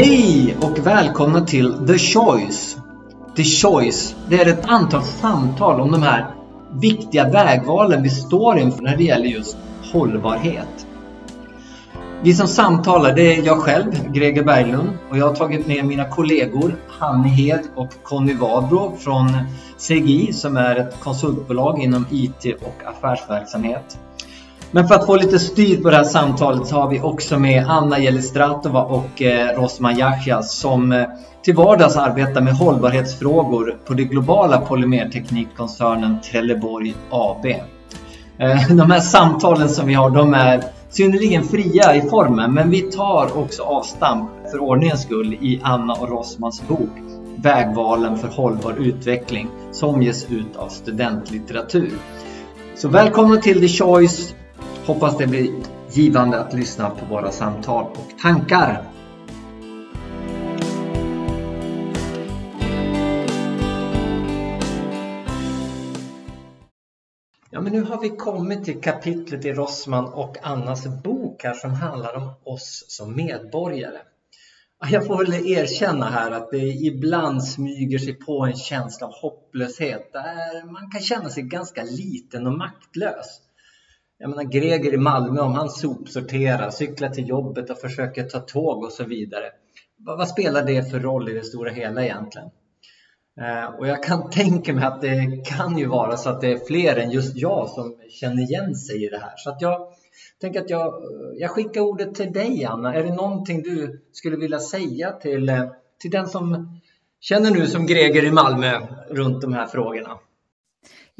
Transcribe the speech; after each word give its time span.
Hej 0.00 0.56
och 0.60 0.86
välkomna 0.86 1.40
till 1.40 1.86
The 1.86 1.98
Choice. 1.98 2.76
The 3.36 3.44
Choice, 3.44 4.16
det 4.28 4.40
är 4.40 4.46
ett 4.46 4.64
antal 4.64 5.02
samtal 5.02 5.80
om 5.80 5.92
de 5.92 6.02
här 6.02 6.34
viktiga 6.80 7.28
vägvalen 7.28 8.02
vi 8.02 8.10
står 8.10 8.58
inför 8.58 8.82
när 8.82 8.96
det 8.96 9.04
gäller 9.04 9.26
just 9.26 9.56
hållbarhet. 9.92 10.86
Vi 12.22 12.34
som 12.34 12.48
samtalar 12.48 13.14
det 13.14 13.36
är 13.36 13.46
jag 13.46 13.58
själv, 13.58 14.12
Greger 14.12 14.44
Berglund, 14.44 14.90
och 15.10 15.18
jag 15.18 15.28
har 15.28 15.34
tagit 15.34 15.66
med 15.66 15.84
mina 15.84 16.04
kollegor 16.04 16.76
Hanni 16.88 17.28
Hed 17.28 17.62
och 17.74 17.90
Conny 18.02 18.34
Wadbro 18.34 18.96
från 18.98 19.28
CGI 19.78 20.32
som 20.32 20.56
är 20.56 20.76
ett 20.76 21.00
konsultbolag 21.00 21.82
inom 21.82 22.06
IT 22.10 22.44
och 22.62 22.82
affärsverksamhet. 22.86 23.98
Men 24.70 24.88
för 24.88 24.94
att 24.94 25.06
få 25.06 25.16
lite 25.16 25.38
styr 25.38 25.82
på 25.82 25.90
det 25.90 25.96
här 25.96 26.04
samtalet 26.04 26.66
så 26.66 26.76
har 26.76 26.88
vi 26.88 27.00
också 27.00 27.38
med 27.38 27.64
Anna 27.68 27.98
Jelistratova 27.98 28.82
och 28.82 29.22
eh, 29.22 29.60
Rosman 29.60 29.98
Yahya 29.98 30.42
som 30.42 30.92
eh, 30.92 31.06
till 31.42 31.54
vardags 31.54 31.96
arbetar 31.96 32.40
med 32.40 32.54
hållbarhetsfrågor 32.54 33.78
på 33.86 33.94
det 33.94 34.04
globala 34.04 34.60
polymerteknikkoncernen 34.60 36.20
Trelleborg 36.20 36.94
AB. 37.10 37.46
Eh, 37.46 38.68
de 38.76 38.90
här 38.90 39.00
samtalen 39.00 39.68
som 39.68 39.86
vi 39.86 39.94
har 39.94 40.10
de 40.10 40.34
är 40.34 40.62
synnerligen 40.90 41.44
fria 41.44 41.94
i 41.94 42.00
formen 42.00 42.54
men 42.54 42.70
vi 42.70 42.80
tar 42.80 43.38
också 43.38 43.62
avstamp 43.62 44.30
för 44.50 44.58
ordningens 44.62 45.02
skull 45.02 45.34
i 45.34 45.60
Anna 45.62 45.94
och 45.94 46.08
Rosmans 46.08 46.62
bok 46.68 46.90
Vägvalen 47.36 48.18
för 48.18 48.28
hållbar 48.28 48.74
utveckling 48.78 49.48
som 49.72 50.02
ges 50.02 50.30
ut 50.30 50.56
av 50.56 50.68
studentlitteratur. 50.68 51.92
Så 52.74 52.88
välkomna 52.88 53.36
till 53.36 53.60
The 53.60 53.68
Choice 53.68 54.34
Hoppas 54.88 55.18
det 55.18 55.26
blir 55.26 55.50
givande 55.90 56.40
att 56.40 56.54
lyssna 56.54 56.90
på 56.90 57.06
våra 57.06 57.32
samtal 57.32 57.84
och 57.92 58.18
tankar. 58.18 58.84
Ja, 67.50 67.60
men 67.60 67.72
nu 67.72 67.82
har 67.82 68.00
vi 68.00 68.08
kommit 68.08 68.64
till 68.64 68.80
kapitlet 68.80 69.44
i 69.44 69.52
Rossman 69.52 70.04
och 70.04 70.36
Annas 70.42 71.02
bok 71.02 71.44
här 71.44 71.54
som 71.54 71.70
handlar 71.70 72.16
om 72.16 72.30
oss 72.44 72.84
som 72.88 73.16
medborgare. 73.16 73.98
Jag 74.90 75.06
får 75.06 75.24
väl 75.24 75.46
erkänna 75.46 76.10
här 76.10 76.30
att 76.30 76.50
det 76.50 76.66
ibland 76.66 77.44
smyger 77.44 77.98
sig 77.98 78.14
på 78.14 78.44
en 78.44 78.56
känsla 78.56 79.06
av 79.06 79.12
hopplöshet 79.12 80.12
där 80.12 80.72
man 80.72 80.90
kan 80.90 81.00
känna 81.00 81.28
sig 81.28 81.42
ganska 81.42 81.82
liten 81.82 82.46
och 82.46 82.58
maktlös. 82.58 83.47
Jag 84.20 84.30
menar 84.30 84.44
Greger 84.44 84.94
i 84.94 84.96
Malmö, 84.96 85.40
om 85.40 85.52
han 85.52 85.70
sopsorterar, 85.70 86.70
cyklar 86.70 87.08
till 87.08 87.28
jobbet 87.28 87.70
och 87.70 87.78
försöker 87.78 88.24
ta 88.24 88.38
tåg 88.38 88.84
och 88.84 88.92
så 88.92 89.04
vidare. 89.04 89.44
Vad 89.96 90.28
spelar 90.28 90.62
det 90.62 90.90
för 90.90 91.00
roll 91.00 91.28
i 91.28 91.32
det 91.32 91.42
stora 91.42 91.70
hela 91.70 92.04
egentligen? 92.04 92.48
Eh, 93.40 93.74
och 93.78 93.88
jag 93.88 94.02
kan 94.02 94.30
tänka 94.30 94.72
mig 94.72 94.84
att 94.84 95.00
det 95.00 95.44
kan 95.46 95.78
ju 95.78 95.86
vara 95.86 96.16
så 96.16 96.30
att 96.30 96.40
det 96.40 96.52
är 96.52 96.66
fler 96.66 96.96
än 96.96 97.10
just 97.10 97.36
jag 97.36 97.68
som 97.68 97.96
känner 98.10 98.42
igen 98.42 98.74
sig 98.74 99.04
i 99.04 99.08
det 99.08 99.18
här. 99.18 99.32
Så 99.36 99.50
att 99.50 99.62
jag 99.62 99.92
tänker 100.40 100.60
att 100.60 100.70
jag, 100.70 100.86
eh, 100.86 101.00
jag 101.36 101.50
skickar 101.50 101.80
ordet 101.80 102.14
till 102.14 102.32
dig 102.32 102.64
Anna. 102.64 102.94
Är 102.94 103.04
det 103.04 103.14
någonting 103.14 103.62
du 103.62 104.02
skulle 104.12 104.36
vilja 104.36 104.58
säga 104.58 105.12
till, 105.12 105.48
eh, 105.48 105.64
till 106.00 106.10
den 106.10 106.28
som 106.28 106.78
känner 107.20 107.50
nu 107.50 107.66
som 107.66 107.86
Greger 107.86 108.24
i 108.24 108.30
Malmö 108.30 108.80
runt 109.10 109.40
de 109.40 109.52
här 109.52 109.66
frågorna? 109.66 110.18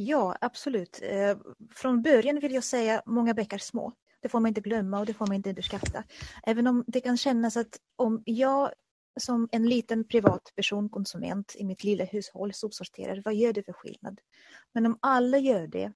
Ja, 0.01 0.37
absolut. 0.41 1.01
Eh, 1.03 1.39
från 1.75 2.03
början 2.03 2.41
vill 2.41 2.55
jag 2.55 2.65
säga 2.65 3.03
många 3.07 3.35
bäckar 3.35 3.59
små. 3.59 3.93
Det 4.21 4.29
får 4.29 4.41
man 4.41 4.49
inte 4.49 4.61
glömma 4.61 4.99
och 4.99 5.07
det 5.07 5.15
får 5.15 5.27
man 5.27 5.37
inte 5.37 5.49
underskatta. 5.49 6.05
Även 6.43 6.67
om 6.67 6.85
det 6.87 7.01
kan 7.01 7.17
kännas 7.17 7.57
att 7.57 7.79
om 7.97 8.23
jag 8.27 8.71
som 9.21 9.49
en 9.53 9.69
liten 9.69 10.09
privatperson, 10.09 10.89
konsument 10.89 11.55
i 11.59 11.65
mitt 11.65 11.85
lilla 11.85 12.05
hushåll 12.05 12.53
sopsorterar, 12.53 13.23
vad 13.25 13.35
gör 13.35 13.53
det 13.53 13.63
för 13.63 13.73
skillnad? 13.73 14.21
Men 14.75 14.87
om 14.87 14.99
alla 15.03 15.39
gör 15.39 15.67
det 15.67 15.93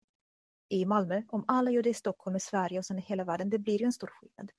i 0.69 0.85
Malmö, 0.85 1.23
om 1.29 1.45
alla 1.49 1.71
gör 1.71 1.83
det 1.83 1.91
i 1.91 1.95
Stockholm, 1.95 2.37
i 2.37 2.41
Sverige 2.41 2.79
och 2.79 2.87
sen 2.87 2.99
i 2.99 3.03
hela 3.03 3.25
världen, 3.25 3.51
det 3.51 3.59
blir 3.59 3.79
ju 3.79 3.85
en 3.85 3.93
stor 3.93 4.11
skillnad. 4.21 4.53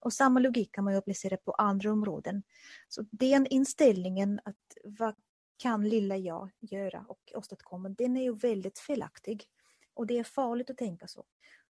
Och 0.00 0.12
samma 0.12 0.40
logik 0.40 0.74
kan 0.74 0.84
man 0.84 0.92
ju 0.92 0.98
applicera 0.98 1.36
på 1.36 1.52
andra 1.52 1.92
områden. 1.92 2.42
Så 2.88 3.04
den 3.10 3.46
inställningen 3.46 4.40
att 4.44 4.56
vad 4.84 5.14
kan 5.58 5.88
lilla 5.88 6.16
jag 6.16 6.50
göra 6.60 7.04
och 7.08 7.32
åstadkomma, 7.34 7.88
den 7.88 8.16
är 8.16 8.22
ju 8.22 8.34
väldigt 8.34 8.78
felaktig. 8.78 9.44
Och 9.94 10.06
det 10.06 10.18
är 10.18 10.24
farligt 10.24 10.70
att 10.70 10.76
tänka 10.76 11.06
så. 11.06 11.24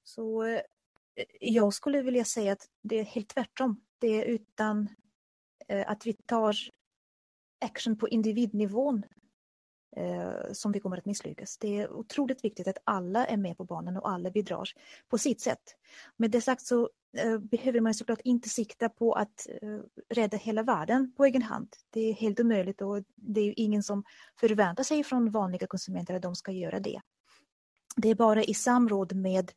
Så 0.02 0.42
eh, 0.44 0.60
jag 1.40 1.74
skulle 1.74 2.02
vilja 2.02 2.24
säga 2.24 2.52
att 2.52 2.68
det 2.82 2.98
är 2.98 3.04
helt 3.04 3.28
tvärtom. 3.28 3.80
Det 3.98 4.08
är 4.08 4.24
utan 4.24 4.88
eh, 5.68 5.90
att 5.90 6.06
vi 6.06 6.12
tar 6.12 6.56
action 7.60 7.98
på 7.98 8.08
individnivån 8.08 9.02
Eh, 9.96 10.52
som 10.52 10.72
vi 10.72 10.80
kommer 10.80 10.98
att 10.98 11.04
misslyckas. 11.04 11.58
Det 11.58 11.80
är 11.80 11.92
otroligt 11.92 12.44
viktigt 12.44 12.68
att 12.68 12.78
alla 12.84 13.26
är 13.26 13.36
med 13.36 13.56
på 13.56 13.64
banan 13.64 13.96
och 13.96 14.10
alla 14.10 14.30
bidrar 14.30 14.68
på 15.08 15.18
sitt 15.18 15.40
sätt. 15.40 15.76
Med 16.16 16.30
det 16.30 16.40
sagt 16.40 16.62
så 16.62 16.90
eh, 17.18 17.38
behöver 17.38 17.80
man 17.80 17.94
såklart 17.94 18.20
inte 18.24 18.48
sikta 18.48 18.88
på 18.88 19.12
att 19.12 19.46
eh, 19.62 19.78
rädda 20.14 20.36
hela 20.36 20.62
världen 20.62 21.12
på 21.16 21.24
egen 21.24 21.42
hand. 21.42 21.68
Det 21.90 22.00
är 22.00 22.14
helt 22.14 22.40
omöjligt 22.40 22.82
och 22.82 23.02
det 23.14 23.40
är 23.40 23.54
ingen 23.56 23.82
som 23.82 24.04
förväntar 24.40 24.84
sig 24.84 25.04
från 25.04 25.30
vanliga 25.30 25.66
konsumenter 25.66 26.14
att 26.14 26.22
de 26.22 26.34
ska 26.34 26.52
göra 26.52 26.80
det. 26.80 27.00
Det 27.96 28.08
är 28.08 28.14
bara 28.14 28.42
i 28.42 28.54
samråd 28.54 29.12
med 29.12 29.52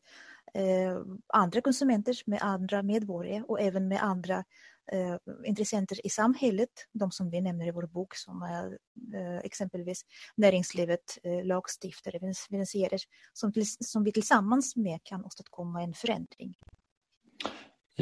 eh, 0.53 1.01
andra 1.27 1.61
konsumenter, 1.61 2.15
med 2.25 2.41
andra 2.41 2.83
medborgare 2.83 3.43
och 3.47 3.61
även 3.61 3.87
med 3.87 4.03
andra 4.03 4.43
eh, 4.91 5.15
intressenter 5.45 6.05
i 6.05 6.09
samhället, 6.09 6.69
de 6.93 7.11
som 7.11 7.29
vi 7.29 7.41
nämner 7.41 7.67
i 7.67 7.71
vår 7.71 7.87
bok 7.87 8.15
som 8.15 8.41
är 8.41 8.77
eh, 9.19 9.37
exempelvis 9.37 10.01
näringslivet, 10.35 11.17
eh, 11.23 11.45
lagstiftare, 11.45 12.19
finansiärer, 12.49 12.99
som, 13.33 13.53
som 13.79 14.03
vi 14.03 14.11
tillsammans 14.11 14.75
med 14.75 14.99
kan 15.03 15.25
åstadkomma 15.25 15.83
en 15.83 15.93
förändring. 15.93 16.55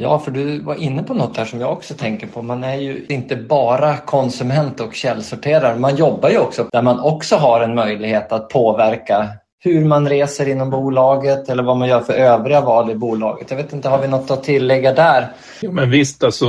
Ja, 0.00 0.18
för 0.18 0.30
du 0.30 0.60
var 0.60 0.74
inne 0.74 1.02
på 1.02 1.14
något 1.14 1.34
där 1.34 1.44
som 1.44 1.60
jag 1.60 1.72
också 1.72 1.94
tänker 1.94 2.26
på. 2.26 2.42
Man 2.42 2.64
är 2.64 2.74
ju 2.74 3.06
inte 3.08 3.36
bara 3.36 3.96
konsument 3.96 4.80
och 4.80 4.94
källsorterare. 4.94 5.78
Man 5.78 5.96
jobbar 5.96 6.30
ju 6.30 6.38
också 6.38 6.68
där 6.72 6.82
man 6.82 7.00
också 7.00 7.36
har 7.36 7.60
en 7.60 7.74
möjlighet 7.74 8.32
att 8.32 8.48
påverka 8.48 9.28
hur 9.60 9.84
man 9.84 10.08
reser 10.08 10.48
inom 10.48 10.70
bolaget 10.70 11.48
eller 11.48 11.62
vad 11.62 11.76
man 11.76 11.88
gör 11.88 12.00
för 12.00 12.12
övriga 12.12 12.60
val 12.60 12.90
i 12.90 12.94
bolaget. 12.94 13.50
Jag 13.50 13.56
vet 13.56 13.72
inte, 13.72 13.88
har 13.88 14.02
vi 14.02 14.08
något 14.08 14.30
att 14.30 14.44
tillägga 14.44 14.92
där? 14.92 15.28
Jo, 15.62 15.72
men 15.72 15.90
visst, 15.90 16.24
alltså, 16.24 16.46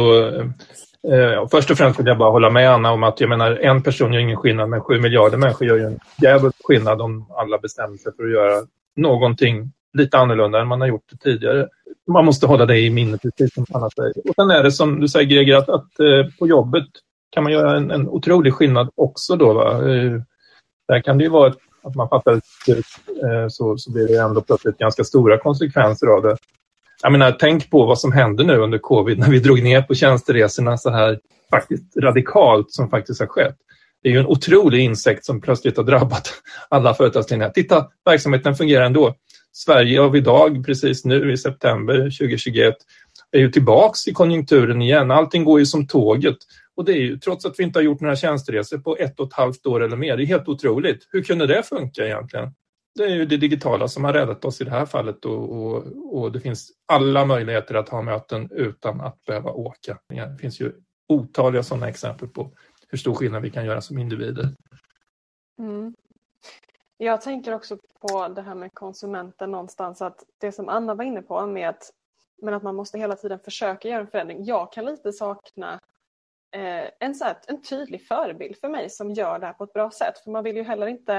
eh, 1.12 1.48
först 1.52 1.72
och 1.72 1.78
främst 1.78 2.00
vill 2.00 2.08
jag 2.08 2.18
bara 2.18 2.32
hålla 2.32 2.50
med 2.50 2.72
Anna 2.72 2.92
om 2.92 3.04
att 3.04 3.22
jag 3.22 3.30
menar, 3.30 3.52
en 3.52 3.84
person 3.84 4.14
gör 4.14 4.22
ingen 4.22 4.38
skillnad, 4.38 4.70
men 4.70 4.82
sju 4.82 5.00
miljarder 5.00 5.38
människor 5.38 5.68
gör 5.68 5.78
ju 5.78 5.86
en 5.86 6.00
jävla 6.22 6.52
skillnad 6.64 7.02
om 7.02 7.26
alla 7.38 7.58
bestämmer 7.58 7.98
sig 7.98 8.12
för 8.16 8.24
att 8.24 8.32
göra 8.32 8.66
någonting 8.96 9.72
lite 9.94 10.18
annorlunda 10.18 10.60
än 10.60 10.68
man 10.68 10.82
har 10.82 10.88
gjort 10.88 11.12
tidigare. 11.24 11.68
Man 12.08 12.26
måste 12.26 12.48
hålla 12.48 12.66
det 12.66 12.80
i 12.80 12.90
minnet, 12.90 13.22
precis 13.22 13.54
som 13.54 13.66
Anna 13.74 13.90
säger. 13.90 14.30
Och 14.30 14.36
sen 14.36 14.52
är 14.52 14.64
det 14.64 14.72
som 14.72 15.00
du 15.00 15.08
säger 15.08 15.26
Greger, 15.28 15.56
att, 15.56 15.70
att 15.70 16.00
eh, 16.00 16.32
på 16.40 16.48
jobbet 16.48 16.88
kan 17.32 17.44
man 17.44 17.54
göra 17.54 17.78
en, 17.78 17.92
en 17.92 18.08
otrolig 18.08 18.54
skillnad 18.54 18.90
också 18.96 19.36
då. 19.36 19.54
Va? 19.54 19.72
Eh, 19.72 20.22
där 20.88 21.02
kan 21.02 21.18
det 21.18 21.24
ju 21.24 21.30
vara 21.30 21.48
ett 21.50 21.58
att 21.84 21.96
man 21.96 22.10
fattar 22.10 22.34
ett 22.34 22.44
beslut 22.66 22.86
eh, 23.24 23.48
så, 23.50 23.78
så 23.78 23.92
blir 23.92 24.08
det 24.08 24.18
ändå 24.18 24.42
plötsligt 24.42 24.78
ganska 24.78 25.04
stora 25.04 25.38
konsekvenser 25.38 26.08
av 26.08 26.22
det. 26.22 26.38
Jag 27.02 27.12
menar, 27.12 27.32
tänk 27.40 27.70
på 27.70 27.86
vad 27.86 28.00
som 28.00 28.12
hände 28.12 28.44
nu 28.44 28.58
under 28.58 28.78
covid 28.78 29.20
när 29.20 29.30
vi 29.30 29.40
drog 29.40 29.64
ner 29.64 29.82
på 29.82 29.96
tjänsteresorna 29.96 30.78
så 30.78 30.90
här 30.90 31.20
faktiskt 31.50 31.98
radikalt 31.98 32.72
som 32.72 32.90
faktiskt 32.90 33.20
har 33.20 33.28
skett. 33.28 33.56
Det 34.04 34.10
är 34.10 34.14
ju 34.14 34.20
en 34.20 34.26
otrolig 34.26 34.80
insekt 34.80 35.26
som 35.26 35.42
plötsligt 35.42 35.78
har 35.78 35.84
drabbat 35.84 36.34
alla 36.70 36.94
företagsledningar. 36.94 37.52
Titta, 37.52 37.88
verksamheten 38.06 38.56
fungerar 38.56 38.86
ändå. 38.86 39.16
Sverige 39.52 40.02
av 40.02 40.16
idag, 40.16 40.66
precis 40.66 41.06
nu 41.06 41.32
i 41.32 41.38
september 41.38 41.96
2021, 41.96 42.76
är 43.32 43.40
ju 43.40 43.52
tillbaks 43.52 44.08
i 44.08 44.14
konjunkturen 44.14 44.82
igen. 44.82 45.12
Allting 45.12 45.44
går 45.44 45.60
ju 45.60 45.66
som 45.66 45.88
tåget. 45.88 46.38
Och 46.80 46.86
det 46.86 46.92
är 46.92 46.98
ju 46.98 47.18
trots 47.18 47.46
att 47.46 47.60
vi 47.60 47.64
inte 47.64 47.80
har 47.80 47.84
gjort 47.84 48.02
några 48.02 48.16
tjänsteresor 48.16 48.78
på 48.78 48.98
ett 48.98 49.20
och 49.20 49.28
ett 49.28 49.34
halvt 49.34 49.66
år 49.66 49.84
eller 49.84 49.98
mer. 49.98 50.18
Det 50.18 50.24
är 50.24 50.26
helt 50.26 50.48
otroligt. 50.48 51.08
Hur 51.12 51.24
kunde 51.24 51.48
det 51.48 51.64
funka 51.64 52.06
egentligen? 52.06 52.54
Det 52.96 53.04
är 53.04 53.16
ju 53.16 53.26
det 53.26 53.38
digitala 53.38 53.88
som 53.88 54.04
har 54.04 54.14
räddat 54.14 54.46
oss 54.46 54.62
i 54.62 54.64
det 54.64 54.72
här 54.72 54.86
fallet 54.86 55.26
och, 55.26 55.50
och, 55.50 55.84
och 56.18 56.32
det 56.32 56.40
finns 56.40 56.72
alla 56.86 57.26
möjligheter 57.26 57.76
att 57.76 57.90
ha 57.90 58.02
möten 58.02 58.50
utan 58.52 59.02
att 59.02 59.26
behöva 59.26 59.52
åka. 59.52 59.98
Det 60.10 60.38
finns 60.40 60.60
ju 60.62 60.74
otaliga 61.08 61.64
sådana 61.64 61.90
exempel 61.90 62.28
på 62.28 62.52
hur 62.88 62.98
stor 62.98 63.14
skillnad 63.14 63.42
vi 63.42 63.50
kan 63.50 63.66
göra 63.66 63.82
som 63.82 63.98
individer. 63.98 64.56
Mm. 65.60 65.96
Jag 66.98 67.22
tänker 67.22 67.54
också 67.54 67.78
på 68.02 68.28
det 68.28 68.42
här 68.42 68.56
med 68.56 68.74
konsumenten 68.74 69.52
någonstans 69.52 70.02
att 70.02 70.24
det 70.38 70.52
som 70.52 70.70
Anna 70.70 70.96
var 70.96 71.06
inne 71.06 71.22
på 71.22 71.48
med 71.48 71.70
att, 71.70 71.92
men 72.42 72.54
att 72.54 72.64
man 72.64 72.76
måste 72.76 72.98
hela 72.98 73.16
tiden 73.16 73.40
försöka 73.40 73.88
göra 73.88 74.02
en 74.02 74.08
förändring. 74.08 74.46
Jag 74.46 74.72
kan 74.72 74.86
lite 74.86 75.14
sakna 75.14 75.80
Eh, 76.52 76.90
en, 77.00 77.16
så 77.16 77.24
här, 77.26 77.38
en 77.48 77.62
tydlig 77.62 78.08
förebild 78.08 78.58
för 78.58 78.70
mig 78.70 78.90
som 78.90 79.12
gör 79.12 79.40
det 79.40 79.46
här 79.46 79.54
på 79.54 79.64
ett 79.64 79.74
bra 79.74 79.92
sätt. 79.92 80.20
För 80.20 80.32
man 80.32 80.44
vill 80.44 80.56
ju 80.56 80.64
heller 80.64 80.88
inte 80.88 81.14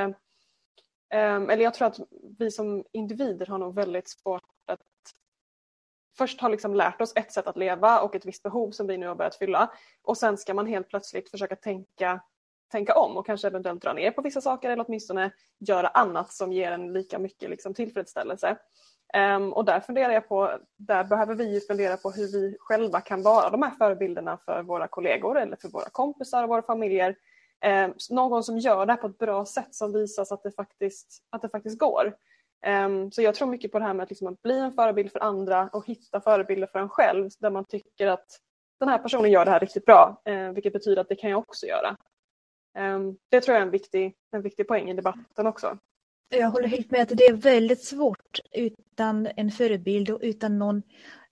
eh, 1.11 1.35
eller 1.35 1.59
jag 1.59 1.75
tror 1.75 1.89
att 1.89 2.01
vi 2.39 2.51
som 2.51 2.85
individer 2.93 3.47
har 3.47 3.59
nog 3.59 3.75
väldigt 3.75 4.09
svårt 4.09 4.43
att 4.67 4.81
först 6.19 6.41
har 6.41 6.49
liksom 6.49 6.75
lärt 6.75 7.01
oss 7.01 7.13
ett 7.17 7.33
sätt 7.33 7.47
att 7.47 7.57
leva 7.57 8.01
och 8.01 8.15
ett 8.15 8.27
visst 8.27 8.43
behov 8.43 8.71
som 8.71 8.87
vi 8.87 8.99
nu 8.99 9.07
har 9.07 9.15
börjat 9.15 9.37
fylla. 9.37 9.73
Och 10.03 10.19
sen 10.19 10.37
ska 10.37 10.55
man 10.55 10.67
helt 10.67 10.89
plötsligt 10.89 11.31
försöka 11.31 11.57
tänka, 11.57 12.21
tänka 12.73 12.95
om 12.95 13.17
och 13.17 13.27
kanske 13.27 13.47
eventuellt 13.47 13.83
dra 13.83 13.93
ner 13.93 14.11
på 14.11 14.23
vissa 14.23 14.41
saker 14.41 14.71
eller 14.71 14.85
åtminstone 14.89 15.31
göra 15.59 15.89
annat 15.89 16.33
som 16.33 16.53
ger 16.53 16.73
en 16.73 16.93
lika 16.93 17.19
mycket 17.19 17.51
liksom 17.51 17.75
tillfredsställelse. 17.75 18.57
Um, 19.15 19.53
och 19.53 19.65
där 19.65 19.81
funderar 19.81 20.13
jag 20.13 20.29
på, 20.29 20.59
där 20.77 21.05
behöver 21.05 21.35
vi 21.35 21.55
ju 21.55 21.61
fundera 21.61 21.97
på 21.97 22.11
hur 22.11 22.33
vi 22.33 22.57
själva 22.61 23.01
kan 23.01 23.23
vara 23.23 23.51
de 23.51 23.63
här 23.63 23.71
förebilderna 23.71 24.39
för 24.45 24.63
våra 24.63 24.89
kollegor 24.89 25.39
eller 25.39 25.57
för 25.57 25.69
våra 25.69 25.91
kompisar 25.91 26.43
och 26.43 26.49
våra 26.49 26.63
familjer. 26.63 27.17
Um, 27.85 27.95
någon 28.11 28.45
som 28.45 28.59
gör 28.59 28.87
det 28.87 28.93
här 28.93 29.01
på 29.01 29.07
ett 29.07 29.19
bra 29.19 29.47
sätt 29.47 29.75
som 29.75 29.93
visar 29.93 30.27
att 30.31 30.43
det 30.43 30.51
faktiskt, 30.51 31.23
att 31.31 31.43
det 31.43 31.49
faktiskt 31.49 31.79
går. 31.79 32.17
Um, 32.67 33.13
så 33.13 33.23
jag 33.23 33.35
tror 33.35 33.49
mycket 33.49 33.73
på 33.73 33.79
det 33.79 33.85
här 33.85 33.95
med 33.95 34.05
att, 34.05 34.11
liksom 34.11 34.37
bli 34.43 34.59
en 34.59 34.73
förebild 34.73 35.13
för 35.13 35.21
andra 35.21 35.71
och 35.73 35.87
hitta 35.87 36.21
förebilder 36.21 36.67
för 36.67 36.79
en 36.79 36.89
själv 36.89 37.31
där 37.39 37.51
man 37.51 37.65
tycker 37.65 38.07
att 38.07 38.27
den 38.81 38.89
här 38.89 38.99
personen 38.99 39.31
gör 39.31 39.45
det 39.45 39.51
här 39.51 39.61
riktigt 39.61 39.85
bra, 39.85 40.23
uh, 40.29 40.51
vilket 40.51 40.73
betyder 40.73 41.01
att 41.01 41.09
det 41.09 41.17
kan 41.17 41.31
jag 41.31 41.39
också 41.39 41.67
göra. 41.67 41.97
det 43.29 43.41
tror 43.41 43.55
jag 43.55 43.61
är 43.61 43.67
en 43.67 43.71
viktig, 43.71 44.17
en 44.31 44.43
viktig 44.43 44.69
poäng 44.69 44.91
i 44.91 44.95
debatten 44.95 45.47
också. 45.47 45.79
Jag 46.29 46.51
håller 46.51 46.69
helt 46.69 46.91
med 46.91 47.03
att 47.03 47.09
det 47.09 47.27
är 47.27 47.33
väldigt 47.33 47.85
svårt 47.85 48.20
utan 48.53 49.29
en 49.37 49.51
förebild 49.51 50.11
och 50.11 50.21
utan 50.23 50.59
någon 50.59 50.83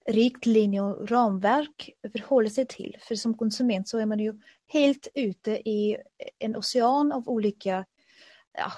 riktlinje 0.06 0.80
och 0.80 1.10
ramverk 1.10 1.90
att 2.02 2.12
förhålla 2.12 2.50
sig 2.50 2.66
till. 2.66 2.96
För 3.00 3.14
som 3.14 3.34
konsument 3.34 3.88
så 3.88 3.98
är 3.98 4.06
man 4.06 4.18
ju 4.18 4.40
helt 4.66 5.08
ute 5.14 5.50
i 5.50 5.96
en 6.38 6.56
ocean 6.56 7.12
av 7.12 7.28
olika 7.28 7.84
ja, 8.52 8.72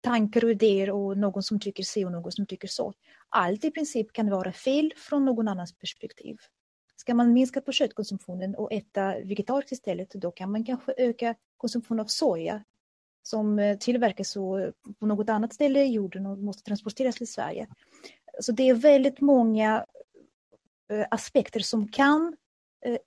tankar 0.00 0.44
och 0.44 0.50
idéer 0.50 0.90
och 0.90 1.18
någon 1.18 1.42
som 1.42 1.60
tycker 1.60 1.82
si 1.82 2.04
och 2.04 2.12
någon 2.12 2.32
som 2.32 2.46
tycker 2.46 2.68
så. 2.68 2.92
Allt 3.28 3.64
i 3.64 3.70
princip 3.70 4.12
kan 4.12 4.30
vara 4.30 4.52
fel 4.52 4.92
från 4.96 5.24
någon 5.24 5.48
annans 5.48 5.78
perspektiv. 5.78 6.36
Ska 6.96 7.14
man 7.14 7.32
minska 7.32 7.60
på 7.60 7.72
köttkonsumtionen 7.72 8.54
och 8.54 8.72
äta 8.72 9.20
vegetariskt 9.20 9.72
istället, 9.72 10.10
då 10.10 10.30
kan 10.30 10.52
man 10.52 10.64
kanske 10.64 10.94
öka 10.96 11.34
konsumtionen 11.56 12.00
av 12.00 12.06
soja 12.06 12.64
som 13.24 13.58
eh, 13.58 13.78
tillverkas 13.78 14.34
på 14.34 15.06
något 15.06 15.28
annat 15.28 15.52
ställe 15.52 15.84
i 15.84 15.92
jorden 15.92 16.26
och 16.26 16.38
måste 16.38 16.62
transporteras 16.62 17.16
till 17.16 17.32
Sverige. 17.32 17.66
Så 18.40 18.52
det 18.52 18.68
är 18.68 18.74
väldigt 18.74 19.20
många 19.20 19.86
eh, 20.90 21.06
aspekter 21.10 21.60
som 21.60 21.88
kan 21.88 22.36
eh, 22.84 22.98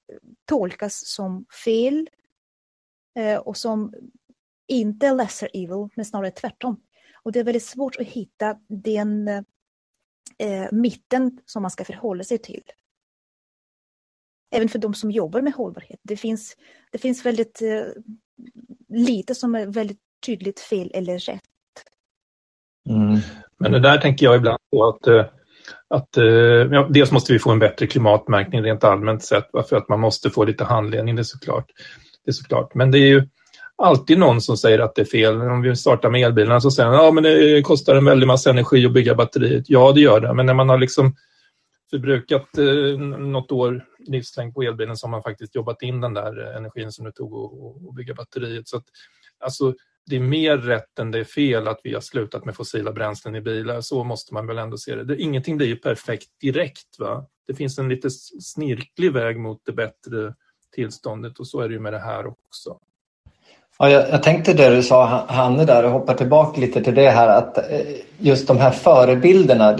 tolkas 0.46 1.08
som 1.08 1.46
fel 1.66 2.10
och 3.44 3.58
som 3.58 3.94
inte 4.68 5.08
är 5.08 5.16
lesser 5.16 5.50
evil, 5.54 5.90
men 5.96 6.06
snarare 6.06 6.31
tvärtom. 6.31 6.81
Och 7.24 7.31
det 7.31 7.40
är 7.40 7.44
väldigt 7.44 7.66
svårt 7.66 7.96
att 7.96 8.08
hitta 8.08 8.60
den 8.68 9.28
eh, 10.38 10.68
mitten 10.72 11.40
som 11.46 11.62
man 11.62 11.72
ska 11.72 11.86
förhålla 11.86 12.24
sig 12.24 12.38
till. 12.38 12.64
Även 14.52 14.69
för 14.69 14.80
de 14.80 14.94
som 14.94 15.12
jobbar 15.12 15.42
med 15.42 15.54
hållbarhet. 15.54 16.00
Det 16.04 16.18
finns, 16.18 16.58
det 16.92 16.98
finns 16.98 17.25
väldigt 17.25 17.62
eh, 17.62 17.86
lite 18.88 19.36
som 19.36 19.56
är 19.56 19.66
väldigt 19.66 20.02
tydligt 20.25 20.60
fel 20.60 20.92
eller 20.94 21.19
rätt. 21.19 21.42
Mm. 22.90 23.19
Men 23.60 23.72
det 23.72 23.80
där 23.80 23.98
tänker 23.98 24.25
jag 24.25 24.36
ibland 24.36 24.58
på 24.72 24.88
att, 24.88 25.08
eh, 25.08 25.25
att 25.90 26.18
eh, 26.18 26.25
ja, 26.25 26.88
dels 26.90 27.12
måste 27.12 27.34
vi 27.34 27.40
få 27.40 27.52
en 27.52 27.60
bättre 27.60 27.88
klimatmärkning 27.88 28.62
rent 28.64 28.84
allmänt 28.84 29.24
sett 29.24 29.50
för 29.69 29.75
att 29.75 29.90
man 29.90 30.00
måste 30.00 30.30
få 30.30 30.44
lite 30.44 30.64
handledning, 30.64 31.16
det 31.16 31.22
är 31.22 31.24
såklart. 31.24 31.66
Det 32.25 32.31
är 32.31 32.34
såklart. 32.34 32.75
Men 32.75 32.92
det 32.92 33.00
är 33.00 33.08
ju 33.08 33.28
alltid 33.75 34.19
någon 34.19 34.42
som 34.42 34.58
säger 34.58 34.80
att 34.80 34.96
det 34.96 35.02
är 35.02 35.06
fel. 35.06 35.42
Om 35.42 35.62
vi 35.62 35.75
startar 35.75 36.10
med 36.10 36.22
elbilarna 36.22 36.62
så 36.62 36.72
säger 36.72 36.92
de 36.92 37.08
att 37.08 37.14
men 37.14 37.24
det 37.24 37.62
kostar 37.62 37.96
en 37.96 38.06
väldig 38.06 38.28
massa 38.28 38.50
energi 38.50 38.86
att 38.86 38.94
bygga 38.94 39.16
batteriet. 39.16 39.66
Ja, 39.68 39.92
det 39.92 40.02
gör 40.02 40.19
det, 40.19 40.34
men 40.34 40.46
när 40.46 40.54
man 40.54 40.69
har 40.69 40.78
liksom 40.78 41.16
förbrukat 41.90 42.58
eh, 42.58 43.00
något 43.19 43.52
år 43.52 43.86
livslängd 44.00 44.54
på 44.54 44.62
elbilen 44.62 44.98
så 44.98 45.08
har 45.08 45.12
man 45.12 45.24
faktiskt 45.24 45.56
jobbat 45.56 45.81
in 45.81 46.02
den 46.02 46.14
där 46.14 46.58
energin 46.58 46.92
som 46.92 47.06
det 47.06 47.12
tog 47.12 47.34
att 47.90 47.96
bygga 47.96 48.14
batteriet. 48.14 48.68
Så 48.68 48.78
att, 48.78 48.86
alltså, 49.40 49.74
det 50.07 50.15
är 50.15 50.19
mer 50.19 50.57
rätt 50.57 51.00
än 51.00 51.12
det 51.12 51.19
är 51.19 51.24
fel 51.24 51.68
att 51.68 51.80
vi 51.83 51.94
har 51.94 52.01
slutat 52.01 52.45
med 52.45 52.56
fossila 52.56 52.92
bränslen 52.92 53.36
i 53.36 53.42
bilar. 53.42 53.81
Så 53.81 54.04
måste 54.04 54.33
man 54.33 54.48
väl 54.48 54.57
ändå 54.57 54.77
se 54.77 54.95
det. 54.95 55.04
det 55.04 55.21
ingenting 55.21 55.57
blir 55.57 55.68
ju 55.68 55.75
perfekt 55.75 56.30
direkt. 56.42 57.00
Va? 57.00 57.27
Det 57.48 57.54
finns 57.54 57.80
en 57.80 57.89
lite 57.89 58.09
snirklig 58.42 59.13
väg 59.13 59.39
mot 59.39 59.65
det 59.65 59.71
bättre 59.71 60.36
tillståndet 60.75 61.39
och 61.39 61.48
så 61.48 61.59
är 61.59 61.68
det 61.68 61.74
ju 61.74 61.80
med 61.80 61.94
det 61.94 62.00
här 62.00 62.25
också. 62.25 62.80
Ja, 63.79 63.89
jag, 63.89 64.09
jag 64.09 64.24
tänkte 64.24 64.53
det 64.53 64.69
du 64.69 64.83
sa 64.83 65.25
Hanne 65.27 65.65
där 65.65 65.83
och 65.83 65.91
hoppar 65.91 66.13
tillbaka 66.13 66.62
lite 66.62 66.83
till 66.83 66.95
det 66.95 67.09
här 67.09 67.27
att 67.27 67.57
eh, 67.57 67.79
just 68.19 68.47
de 68.47 68.57
här 68.57 68.71
förebilderna. 68.71 69.77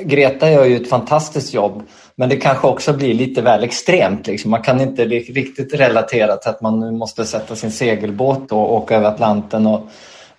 Greta 0.00 0.50
gör 0.50 0.64
ju 0.64 0.76
ett 0.76 0.88
fantastiskt 0.88 1.54
jobb 1.54 1.82
men 2.14 2.28
det 2.28 2.36
kanske 2.36 2.66
också 2.66 2.92
blir 2.92 3.14
lite 3.14 3.42
väl 3.42 3.64
extremt. 3.64 4.26
Liksom. 4.26 4.50
Man 4.50 4.62
kan 4.62 4.80
inte 4.80 5.04
riktigt 5.04 5.74
relatera 5.74 6.36
till 6.36 6.50
att 6.50 6.60
man 6.60 6.80
nu 6.80 6.90
måste 6.90 7.24
sätta 7.24 7.56
sin 7.56 7.72
segelbåt 7.72 8.52
och 8.52 8.74
åka 8.74 8.96
över 8.96 9.08
Atlanten 9.08 9.66
och 9.66 9.80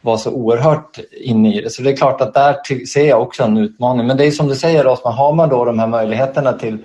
vara 0.01 0.17
så 0.17 0.31
oerhört 0.31 0.99
inne 1.11 1.57
i 1.57 1.61
det. 1.61 1.69
Så 1.69 1.81
det 1.81 1.91
är 1.91 1.95
klart 1.95 2.21
att 2.21 2.33
där 2.33 2.85
ser 2.85 3.07
jag 3.07 3.21
också 3.21 3.43
en 3.43 3.57
utmaning. 3.57 4.07
Men 4.07 4.17
det 4.17 4.25
är 4.25 4.31
som 4.31 4.47
du 4.47 4.55
säger 4.55 4.83
Rosman, 4.83 5.13
har 5.13 5.33
man 5.33 5.49
då 5.49 5.65
de 5.65 5.79
här 5.79 5.87
möjligheterna 5.87 6.53
till 6.53 6.77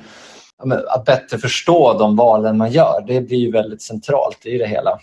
att 0.88 1.05
bättre 1.05 1.38
förstå 1.38 1.99
de 1.99 2.17
valen 2.17 2.56
man 2.56 2.70
gör, 2.70 3.05
det 3.06 3.20
blir 3.20 3.38
ju 3.38 3.52
väldigt 3.52 3.82
centralt 3.82 4.47
i 4.47 4.59
det 4.59 4.67
hela. 4.67 4.99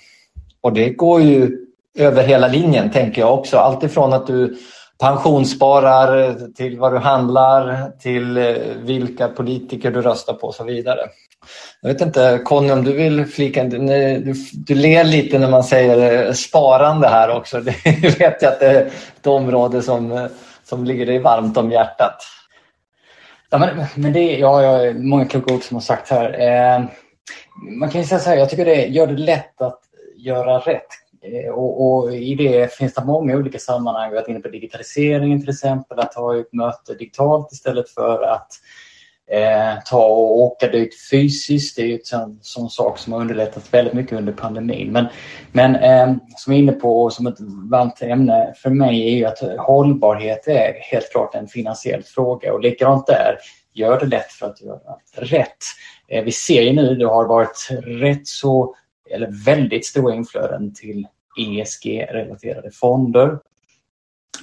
Och 0.64 0.74
det 0.74 0.90
går 0.90 1.22
ju 1.22 1.58
över 1.98 2.24
hela 2.24 2.48
linjen 2.48 2.92
tänker 2.92 3.22
jag 3.22 3.34
också. 3.34 3.58
Alltifrån 3.58 4.14
att 4.14 4.28
du 4.28 4.58
pensionssparar 5.00 6.36
till 6.56 6.80
vad 6.80 6.94
du 6.94 6.98
handlar 6.98 7.92
till 8.00 8.38
eh, 8.38 8.56
vilka 8.78 9.28
politiker 9.28 9.92
du 9.92 10.02
röstar 10.02 10.34
på 10.34 10.48
och 10.48 10.56
så 10.56 10.64
vidare. 10.64 11.00
Jag 11.82 11.90
vet 11.94 12.02
inte 12.02 12.42
Conny 12.46 12.72
om 12.72 12.84
du 12.84 12.94
vill 12.94 13.26
flika 13.26 13.64
du, 13.64 14.34
du 14.54 14.76
ler 14.76 15.04
lite 15.04 15.40
när 15.40 15.50
man 15.50 15.64
säger 15.64 16.26
eh, 16.28 16.34
sparande 16.34 17.08
här 17.08 17.38
också. 17.38 17.62
Det 17.62 18.20
vet 18.20 18.42
jag 18.42 18.54
att 18.54 18.60
det 18.60 18.68
är 18.68 18.86
ett 19.18 19.28
område 19.28 19.82
som, 19.82 20.12
eh, 20.12 20.26
som 20.64 20.86
ligger 20.86 21.06
dig 21.06 21.20
varmt 21.20 21.58
om 21.58 21.72
hjärtat. 21.72 22.18
Ja, 23.50 23.58
men, 23.58 23.86
men 23.96 24.14
det, 24.14 24.38
ja, 24.38 24.64
ja, 24.64 24.94
många 24.94 25.26
kloka 25.26 25.54
ord 25.54 25.64
som 25.64 25.76
har 25.76 25.82
sagt 25.82 26.10
här. 26.10 26.40
Eh, 26.40 26.84
man 27.80 27.90
kan 27.90 28.02
ju 28.02 28.08
säga 28.08 28.20
så 28.20 28.30
här, 28.30 28.38
jag 28.38 28.50
tycker 28.50 28.66
det 28.66 28.86
gör 28.86 29.08
det 29.08 29.18
lätt 29.18 29.62
att 29.62 29.80
göra 30.26 30.60
rätt. 30.60 30.88
Eh, 31.24 31.52
och, 31.52 32.04
och, 32.04 32.16
I 32.16 32.36
det 32.36 32.74
finns 32.74 32.94
det 32.94 33.06
många 33.06 33.36
olika 33.36 33.60
sammanhang. 33.60 34.10
Vi 34.10 34.16
har 34.16 34.22
varit 34.22 34.30
inne 34.30 34.40
på 34.40 34.50
digitaliseringen 34.50 35.40
till 35.40 35.50
exempel, 35.50 36.00
att 36.00 36.14
ha 36.14 36.40
ett 36.40 36.54
möte 36.54 36.94
digitalt 36.94 37.52
istället 37.52 37.90
för 37.90 38.24
att 38.24 38.48
eh, 39.32 39.84
ta 39.86 40.06
och 40.06 40.42
åka 40.42 40.68
dit 40.68 40.96
fysiskt. 41.12 41.76
Det 41.76 41.82
är 41.82 41.86
ju 41.86 42.00
en 42.14 42.40
sån 42.42 42.70
sak 42.70 42.98
som 42.98 43.14
har 43.14 43.20
underlättat 43.20 43.74
väldigt 43.74 43.94
mycket 43.94 44.18
under 44.18 44.34
pandemin. 44.34 44.92
Men, 44.92 45.06
men 45.52 45.76
eh, 45.76 46.16
som 46.36 46.54
jag 46.54 46.60
är 46.60 46.64
inne 46.64 46.72
på 46.72 47.10
som 47.10 47.28
ett 47.28 47.40
varmt 47.72 48.02
ämne 48.02 48.54
för 48.58 48.70
mig 48.70 49.08
är 49.08 49.18
ju 49.18 49.26
att 49.26 49.60
hållbarhet 49.60 50.48
är 50.48 50.74
helt 50.92 51.12
klart 51.12 51.36
en 51.36 51.48
finansiell 51.48 52.04
fråga 52.04 52.54
och 52.54 52.62
likadant 52.62 53.08
där, 53.08 53.38
gör 53.74 54.00
det 54.00 54.06
lätt 54.06 54.32
för 54.32 54.46
att 54.46 54.62
göra 54.62 54.98
rätt. 55.16 55.58
Eh, 56.08 56.24
vi 56.24 56.32
ser 56.32 56.62
ju 56.62 56.74
nu, 56.74 56.96
det 56.96 57.06
har 57.06 57.26
varit 57.26 57.68
rätt 57.84 58.28
så 58.28 58.76
eller 59.10 59.46
väldigt 59.46 59.86
stora 59.86 60.16
inflöden 60.16 60.74
till 60.74 61.08
ESG-relaterade 61.40 62.72
fonder. 62.72 63.40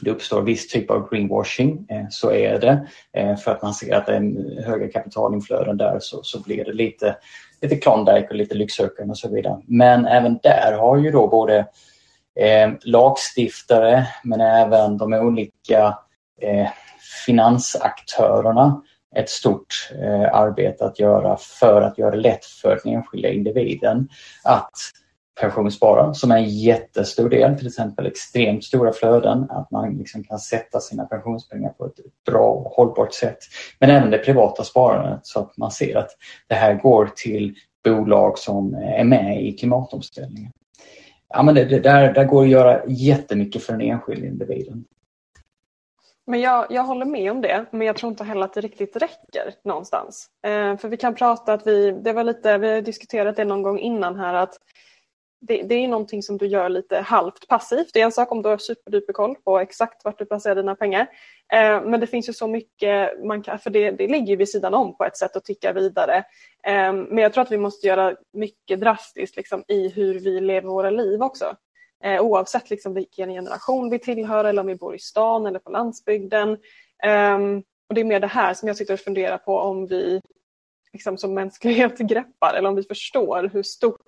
Det 0.01 0.11
uppstår 0.11 0.43
viss 0.43 0.69
typ 0.69 0.91
av 0.91 1.11
greenwashing, 1.11 1.87
eh, 1.89 2.07
så 2.11 2.33
är 2.33 2.61
det. 2.61 2.89
Eh, 3.13 3.37
för 3.37 3.51
att 3.51 3.63
man 3.63 3.75
ser 3.75 3.95
att 3.95 4.07
det 4.07 4.17
är 4.17 4.63
höga 4.65 4.89
kapitalinflöden 4.93 5.77
där 5.77 5.99
så, 6.01 6.23
så 6.23 6.41
blir 6.41 6.65
det 6.65 6.73
lite, 6.73 7.17
lite 7.63 7.77
Klondike 7.77 8.29
och 8.29 8.35
lite 8.35 8.55
lycksökare 8.55 9.09
och 9.09 9.19
så 9.19 9.29
vidare. 9.29 9.63
Men 9.67 10.07
även 10.07 10.39
där 10.43 10.73
har 10.79 10.97
ju 10.97 11.11
då 11.11 11.29
både 11.29 11.59
eh, 12.41 12.71
lagstiftare 12.83 14.07
men 14.25 14.41
även 14.41 14.99
de 14.99 15.13
olika 15.13 15.99
eh, 16.41 16.69
finansaktörerna 17.27 18.83
ett 19.17 19.31
stort 19.31 19.91
eh, 20.03 20.35
arbete 20.35 20.85
att 20.85 20.99
göra 20.99 21.37
för 21.37 21.83
att 21.83 21.99
göra 21.99 22.11
det 22.11 22.17
lätt 22.17 22.45
för 22.45 22.81
den 22.85 22.95
enskilda 22.95 23.29
individen 23.29 24.09
att 24.45 24.73
pensionsspara, 25.41 26.15
som 26.15 26.31
är 26.31 26.37
en 26.37 26.49
jättestor 26.49 27.29
del, 27.29 27.59
till 27.59 27.67
exempel 27.67 28.07
extremt 28.07 28.65
stora 28.65 28.93
flöden, 28.93 29.47
att 29.51 29.71
man 29.71 29.97
liksom 29.99 30.25
kan 30.25 30.39
sätta 30.39 30.81
sina 30.81 31.05
pensionspengar 31.05 31.71
på 31.71 31.87
ett 31.87 31.95
bra 32.27 32.51
och 32.51 32.73
hållbart 32.73 33.15
sätt. 33.15 33.39
Men 33.79 33.91
även 33.91 34.11
det 34.11 34.19
privata 34.19 34.65
sparandet 34.65 35.21
så 35.23 35.41
att 35.41 35.57
man 35.57 35.71
ser 35.71 35.97
att 35.97 36.11
det 36.49 36.55
här 36.55 36.75
går 36.75 37.11
till 37.17 37.55
bolag 37.85 38.39
som 38.39 38.75
är 38.75 39.05
med 39.05 39.45
i 39.45 39.53
klimatomställningen. 39.53 40.53
Ja, 41.29 41.43
men 41.43 41.55
det, 41.55 41.65
det 41.65 41.81
där, 41.81 42.15
där 42.15 42.25
går 42.25 42.43
att 42.43 42.51
göra 42.51 42.81
jättemycket 42.87 43.63
för 43.63 43.73
den 43.73 43.83
enskilda 43.83 44.27
individen. 44.27 44.85
Men 46.31 46.41
jag, 46.41 46.67
jag 46.71 46.83
håller 46.83 47.07
med 47.07 47.31
om 47.31 47.41
det, 47.41 47.67
men 47.71 47.87
jag 47.87 47.97
tror 47.97 48.13
inte 48.13 48.25
heller 48.25 48.45
att 48.45 48.55
det 48.55 48.61
riktigt 48.61 48.97
räcker 48.97 49.55
någonstans. 49.65 50.27
Eh, 50.47 50.77
för 50.77 50.89
vi 50.89 50.97
kan 50.97 51.15
prata 51.15 51.53
att 51.53 51.67
vi, 51.67 51.91
det 51.91 52.13
var 52.13 52.25
lite, 52.25 52.59
vi 52.59 52.75
har 52.75 52.81
diskuterat 52.81 53.37
det 53.37 53.45
någon 53.45 53.63
gång 53.63 53.79
innan 53.79 54.17
här 54.17 54.35
att 54.35 54.59
det, 55.41 55.63
det 55.63 55.75
är 55.75 55.89
någonting 55.89 56.23
som 56.23 56.39
du 56.39 56.47
gör 56.47 56.69
lite 56.69 56.99
halvt 56.99 57.49
passivt. 57.49 57.91
Det 57.93 58.01
är 58.01 58.05
en 58.05 58.13
sak 58.13 58.33
om 58.33 58.43
du 58.43 58.49
har 58.49 58.59
superduper 58.59 59.13
koll 59.13 59.35
på 59.35 59.59
exakt 59.59 60.05
vart 60.05 60.19
du 60.19 60.27
placerar 60.27 60.55
dina 60.55 60.75
pengar. 60.75 61.07
Eh, 61.53 61.83
men 61.83 62.01
det 62.01 62.07
finns 62.07 62.29
ju 62.29 62.33
så 62.33 62.49
mycket, 62.49 63.25
man 63.25 63.43
kan, 63.43 63.59
för 63.59 63.71
det, 63.71 63.91
det 63.91 64.09
ligger 64.09 64.37
vid 64.37 64.49
sidan 64.49 64.75
om 64.75 64.97
på 64.97 65.05
ett 65.05 65.17
sätt 65.17 65.37
och 65.37 65.45
tickar 65.45 65.75
vidare. 65.75 66.17
Eh, 66.67 66.93
men 66.93 67.19
jag 67.19 67.33
tror 67.33 67.43
att 67.43 67.53
vi 67.53 67.59
måste 67.59 67.87
göra 67.87 68.17
mycket 68.33 68.81
drastiskt 68.81 69.37
liksom, 69.37 69.65
i 69.69 69.89
hur 69.89 70.21
vi 70.21 70.41
lever 70.41 70.69
våra 70.69 70.91
liv 70.91 71.23
också. 71.23 71.57
Eh, 72.05 72.21
oavsett 72.21 72.71
liksom, 72.71 72.95
vilken 72.95 73.31
generation 73.31 73.91
vi 73.91 73.99
tillhör 73.99 74.45
eller 74.45 74.61
om 74.61 74.67
vi 74.67 74.75
bor 74.75 74.95
i 74.95 74.99
stan 74.99 75.47
eller 75.47 75.59
på 75.59 75.71
landsbygden. 75.71 76.49
Um, 77.35 77.63
och 77.89 77.95
Det 77.95 78.01
är 78.01 78.05
mer 78.05 78.21
det 78.21 78.27
här 78.27 78.55
som 78.55 78.69
jag 78.69 78.77
sitter 78.77 78.95
och 78.95 79.01
funderar 79.01 79.39
på 79.39 79.59
om 79.59 79.87
vi 79.87 80.21
liksom, 80.93 81.19
som 81.19 81.35
mänsklighet 81.35 81.99
greppar 81.99 82.55
eller 82.55 82.69
om 82.69 82.77
vi 82.77 82.83
förstår 82.83 83.51
hur 83.53 83.63
stort 83.63 84.01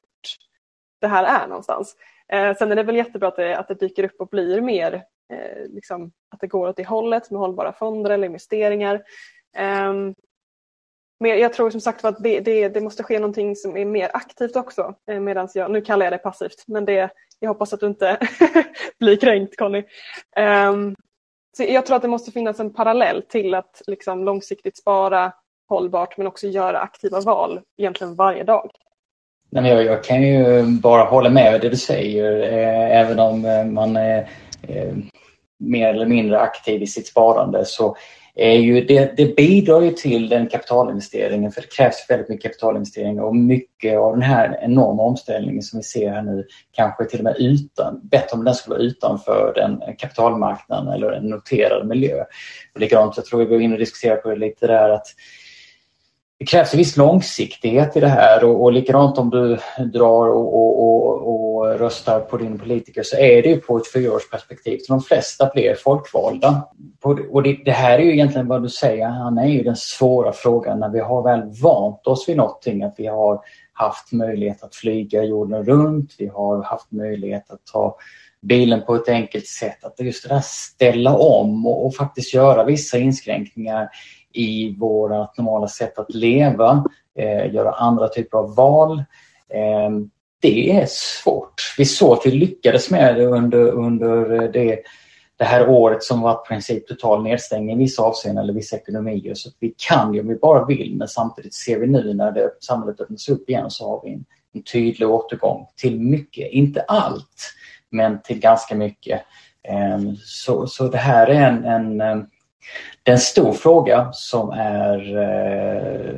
det 1.00 1.06
här 1.06 1.42
är 1.42 1.48
någonstans. 1.48 1.96
Eh, 2.28 2.56
sen 2.56 2.72
är 2.72 2.76
det 2.76 2.82
väl 2.82 2.96
jättebra 2.96 3.28
att 3.28 3.36
det, 3.36 3.58
att 3.58 3.68
det 3.68 3.74
dyker 3.74 4.04
upp 4.04 4.20
och 4.20 4.28
blir 4.28 4.60
mer, 4.60 5.04
eh, 5.32 5.66
liksom, 5.68 6.12
att 6.30 6.40
det 6.40 6.46
går 6.46 6.68
åt 6.68 6.76
det 6.76 6.84
hållet 6.84 7.30
med 7.30 7.40
hållbara 7.40 7.72
fonder 7.72 8.10
eller 8.10 8.26
investeringar. 8.26 9.02
Eh, 9.56 9.92
men 11.22 11.38
jag 11.38 11.52
tror 11.52 11.70
som 11.70 11.80
sagt 11.80 12.04
att 12.04 12.22
det, 12.22 12.40
det, 12.40 12.68
det, 12.68 12.80
måste 12.80 13.02
ske 13.02 13.18
någonting 13.18 13.56
som 13.56 13.76
är 13.76 13.84
mer 13.84 14.10
aktivt 14.14 14.56
också. 14.56 14.94
Eh, 15.10 15.20
Medan 15.20 15.48
jag, 15.54 15.70
nu 15.70 15.80
kallar 15.80 16.06
jag 16.06 16.12
det 16.12 16.18
passivt, 16.18 16.64
men 16.66 16.84
det, 16.84 17.10
jag 17.38 17.48
hoppas 17.48 17.72
att 17.72 17.80
du 17.80 17.86
inte 17.86 18.18
blir 18.98 19.16
kränkt 19.16 19.56
Conny. 19.56 19.84
Um, 20.70 20.94
så 21.56 21.62
jag 21.62 21.86
tror 21.86 21.96
att 21.96 22.02
det 22.02 22.08
måste 22.08 22.30
finnas 22.30 22.60
en 22.60 22.72
parallell 22.72 23.22
till 23.22 23.54
att 23.54 23.82
liksom 23.86 24.24
långsiktigt 24.24 24.78
spara 24.78 25.32
hållbart 25.68 26.16
men 26.16 26.26
också 26.26 26.46
göra 26.46 26.78
aktiva 26.78 27.20
val 27.20 27.60
egentligen 27.78 28.14
varje 28.14 28.44
dag. 28.44 28.70
Nej, 29.50 29.62
men 29.62 29.70
jag, 29.70 29.84
jag 29.84 30.04
kan 30.04 30.22
ju 30.22 30.62
bara 30.62 31.04
hålla 31.04 31.30
med 31.30 31.60
det 31.60 31.68
du 31.68 31.76
säger, 31.76 32.42
eh, 32.42 33.00
även 33.00 33.18
om 33.18 33.44
eh, 33.44 33.64
man 33.64 33.96
är 33.96 34.18
eh, 34.68 34.94
mer 35.58 35.88
eller 35.88 36.06
mindre 36.06 36.40
aktiv 36.40 36.82
i 36.82 36.86
sitt 36.86 37.06
sparande 37.06 37.64
så 37.64 37.96
är 38.34 38.58
ju, 38.58 38.84
det, 38.84 39.16
det 39.16 39.36
bidrar 39.36 39.80
ju 39.80 39.90
till 39.90 40.28
den 40.28 40.46
kapitalinvesteringen 40.46 41.52
för 41.52 41.60
det 41.60 41.76
krävs 41.76 42.06
väldigt 42.08 42.28
mycket 42.28 42.42
kapitalinvestering 42.42 43.20
och 43.20 43.36
mycket 43.36 43.98
av 43.98 44.12
den 44.12 44.22
här 44.22 44.58
enorma 44.62 45.02
omställningen 45.02 45.62
som 45.62 45.78
vi 45.78 45.82
ser 45.82 46.10
här 46.10 46.22
nu 46.22 46.46
kanske 46.72 47.04
till 47.04 47.18
och 47.18 47.24
med 47.24 47.36
utan, 47.38 48.00
bättre 48.02 48.36
om 48.38 48.44
den 48.44 48.54
skulle 48.54 48.76
vara 48.76 48.84
utanför 48.84 49.52
den 49.56 49.96
kapitalmarknaden 49.96 50.92
eller 50.92 51.12
en 51.12 51.26
noterad 51.26 51.88
miljö. 51.88 52.24
Och 52.74 52.80
likadant, 52.80 53.16
jag 53.16 53.26
tror 53.26 53.40
vi 53.40 53.46
var 53.46 53.60
inne 53.60 53.74
och 53.74 53.80
diskuterade 53.80 54.20
på 54.20 54.28
det 54.28 54.36
lite 54.36 54.66
där 54.66 54.90
att 54.90 55.06
det 56.42 56.46
krävs 56.46 56.74
en 56.74 56.78
viss 56.78 56.96
långsiktighet 56.96 57.96
i 57.96 58.00
det 58.00 58.08
här 58.08 58.44
och, 58.44 58.62
och 58.62 58.72
likadant 58.72 59.18
om 59.18 59.30
du 59.30 59.58
drar 59.92 60.28
och, 60.28 60.54
och, 60.54 60.82
och, 60.82 61.54
och 61.54 61.78
röstar 61.78 62.20
på 62.20 62.36
din 62.36 62.58
politiker 62.58 63.02
så 63.02 63.16
är 63.16 63.42
det 63.42 63.48
ju 63.48 63.56
på 63.56 63.76
ett 63.76 63.92
fyraårsperspektiv. 63.92 64.78
Så 64.78 64.92
de 64.92 65.02
flesta 65.02 65.50
blir 65.54 65.74
folkvalda. 65.74 66.68
Och 67.30 67.42
det, 67.42 67.58
det, 67.64 67.70
här 67.70 67.98
är 67.98 68.02
ju 68.02 68.12
egentligen 68.12 68.48
vad 68.48 68.62
du 68.62 68.68
säger, 68.68 69.06
han 69.06 69.38
är 69.38 69.46
ju 69.46 69.62
den 69.62 69.76
svåra 69.76 70.32
frågan 70.32 70.80
när 70.80 70.88
vi 70.88 71.00
har 71.00 71.22
väl 71.22 71.50
vant 71.62 72.06
oss 72.06 72.28
vid 72.28 72.36
någonting, 72.36 72.82
att 72.82 72.94
vi 72.96 73.06
har 73.06 73.40
haft 73.72 74.12
möjlighet 74.12 74.62
att 74.62 74.74
flyga 74.74 75.24
jorden 75.24 75.64
runt, 75.64 76.14
vi 76.18 76.26
har 76.26 76.62
haft 76.62 76.92
möjlighet 76.92 77.50
att 77.50 77.60
ta 77.72 77.96
bilen 78.42 78.82
på 78.86 78.94
ett 78.94 79.08
enkelt 79.08 79.46
sätt. 79.46 79.84
Att 79.84 80.00
just 80.00 80.28
det 80.28 80.34
där 80.34 80.42
ställa 80.44 81.16
om 81.16 81.66
och, 81.66 81.86
och 81.86 81.94
faktiskt 81.94 82.34
göra 82.34 82.64
vissa 82.64 82.98
inskränkningar 82.98 83.88
i 84.34 84.76
vårt 84.78 85.38
normala 85.38 85.68
sätt 85.68 85.98
att 85.98 86.14
leva, 86.14 86.84
eh, 87.18 87.54
göra 87.54 87.72
andra 87.72 88.08
typer 88.08 88.38
av 88.38 88.54
val. 88.54 88.98
Eh, 89.48 89.90
det 90.40 90.70
är 90.70 90.86
svårt. 90.88 91.74
Vi 91.78 91.84
såg 91.84 92.12
att 92.12 92.26
vi 92.26 92.30
lyckades 92.30 92.90
med 92.90 93.16
det 93.16 93.26
under, 93.26 93.68
under 93.68 94.42
eh, 94.42 94.50
det, 94.50 94.82
det 95.36 95.44
här 95.44 95.68
året 95.68 96.02
som 96.02 96.20
var 96.20 96.32
i 96.32 96.48
princip 96.48 96.88
total 96.88 97.22
nedstängning 97.22 97.76
i 97.76 97.78
vissa 97.78 98.02
avseenden 98.02 98.44
eller 98.44 98.52
vissa 98.52 98.76
ekonomier. 98.76 99.34
Så 99.34 99.50
vi 99.60 99.74
kan 99.88 100.14
ju 100.14 100.20
om 100.20 100.28
vi 100.28 100.34
bara 100.34 100.64
vill 100.64 100.94
men 100.96 101.08
samtidigt 101.08 101.54
ser 101.54 101.78
vi 101.78 101.86
nu 101.86 102.14
när 102.14 102.32
det, 102.32 102.50
samhället 102.60 103.00
öppnas 103.00 103.28
upp 103.28 103.50
igen 103.50 103.70
så 103.70 103.88
har 103.88 104.00
vi 104.04 104.12
en, 104.12 104.24
en 104.54 104.62
tydlig 104.62 105.08
återgång 105.08 105.66
till 105.76 106.00
mycket, 106.00 106.50
inte 106.50 106.80
allt, 106.80 107.52
men 107.90 108.22
till 108.22 108.38
ganska 108.38 108.74
mycket. 108.74 109.22
Eh, 109.68 109.98
så, 110.24 110.66
så 110.66 110.88
det 110.88 110.98
här 110.98 111.26
är 111.26 111.48
en, 111.48 111.64
en 111.64 112.00
eh, 112.00 112.24
det 113.02 113.10
är 113.10 113.14
en 113.14 113.20
stor 113.20 113.52
fråga 113.52 114.08
som 114.12 114.50
är 114.50 115.16
eh, 115.16 116.14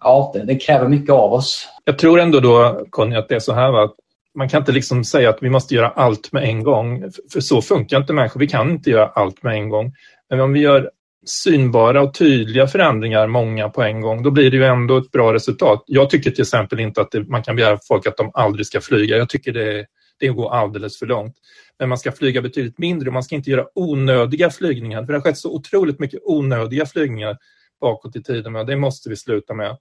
Ja, 0.00 0.30
det, 0.34 0.44
det, 0.44 0.56
kräver 0.56 0.88
mycket 0.88 1.10
av 1.10 1.32
oss. 1.32 1.68
Jag 1.84 1.98
tror 1.98 2.20
ändå 2.20 2.40
då, 2.40 2.86
Conny, 2.90 3.16
att 3.16 3.28
det 3.28 3.34
är 3.34 3.40
så 3.40 3.52
här 3.52 3.84
att 3.84 3.94
man 4.34 4.48
kan 4.48 4.62
inte 4.62 4.72
liksom 4.72 5.04
säga 5.04 5.30
att 5.30 5.38
vi 5.40 5.50
måste 5.50 5.74
göra 5.74 5.88
allt 5.88 6.32
med 6.32 6.44
en 6.44 6.62
gång. 6.62 7.10
För 7.32 7.40
så 7.40 7.62
funkar 7.62 7.96
inte 7.96 8.12
människor. 8.12 8.40
Vi 8.40 8.48
kan 8.48 8.70
inte 8.70 8.90
göra 8.90 9.06
allt 9.06 9.42
med 9.42 9.54
en 9.54 9.68
gång. 9.68 9.92
Men 10.30 10.40
om 10.40 10.52
vi 10.52 10.60
gör 10.60 10.90
synbara 11.26 12.02
och 12.02 12.14
tydliga 12.14 12.66
förändringar, 12.66 13.26
många 13.26 13.68
på 13.68 13.82
en 13.82 14.00
gång, 14.00 14.22
då 14.22 14.30
blir 14.30 14.50
det 14.50 14.56
ju 14.56 14.64
ändå 14.64 14.96
ett 14.96 15.10
bra 15.10 15.34
resultat. 15.34 15.84
Jag 15.86 16.10
tycker 16.10 16.30
till 16.30 16.42
exempel 16.42 16.80
inte 16.80 17.00
att 17.00 17.10
det, 17.10 17.28
man 17.28 17.42
kan 17.42 17.56
begära 17.56 17.78
folk 17.88 18.06
att 18.06 18.16
de 18.16 18.30
aldrig 18.34 18.66
ska 18.66 18.80
flyga. 18.80 19.16
Jag 19.16 19.28
tycker 19.28 19.52
det, 19.52 19.86
det 20.20 20.28
går 20.28 20.54
alldeles 20.54 20.98
för 20.98 21.06
långt 21.06 21.34
men 21.78 21.88
man 21.88 21.98
ska 21.98 22.12
flyga 22.12 22.42
betydligt 22.42 22.78
mindre 22.78 23.08
och 23.08 23.12
man 23.12 23.22
ska 23.22 23.34
inte 23.34 23.50
göra 23.50 23.66
onödiga 23.74 24.50
flygningar. 24.50 25.04
För 25.04 25.12
det 25.12 25.18
har 25.18 25.22
skett 25.22 25.38
så 25.38 25.54
otroligt 25.54 25.98
mycket 25.98 26.20
onödiga 26.24 26.86
flygningar 26.86 27.38
bakåt 27.80 28.16
i 28.16 28.22
tiden 28.22 28.56
och 28.56 28.66
det 28.66 28.76
måste 28.76 29.08
vi 29.08 29.16
sluta 29.16 29.54
med. 29.54 29.76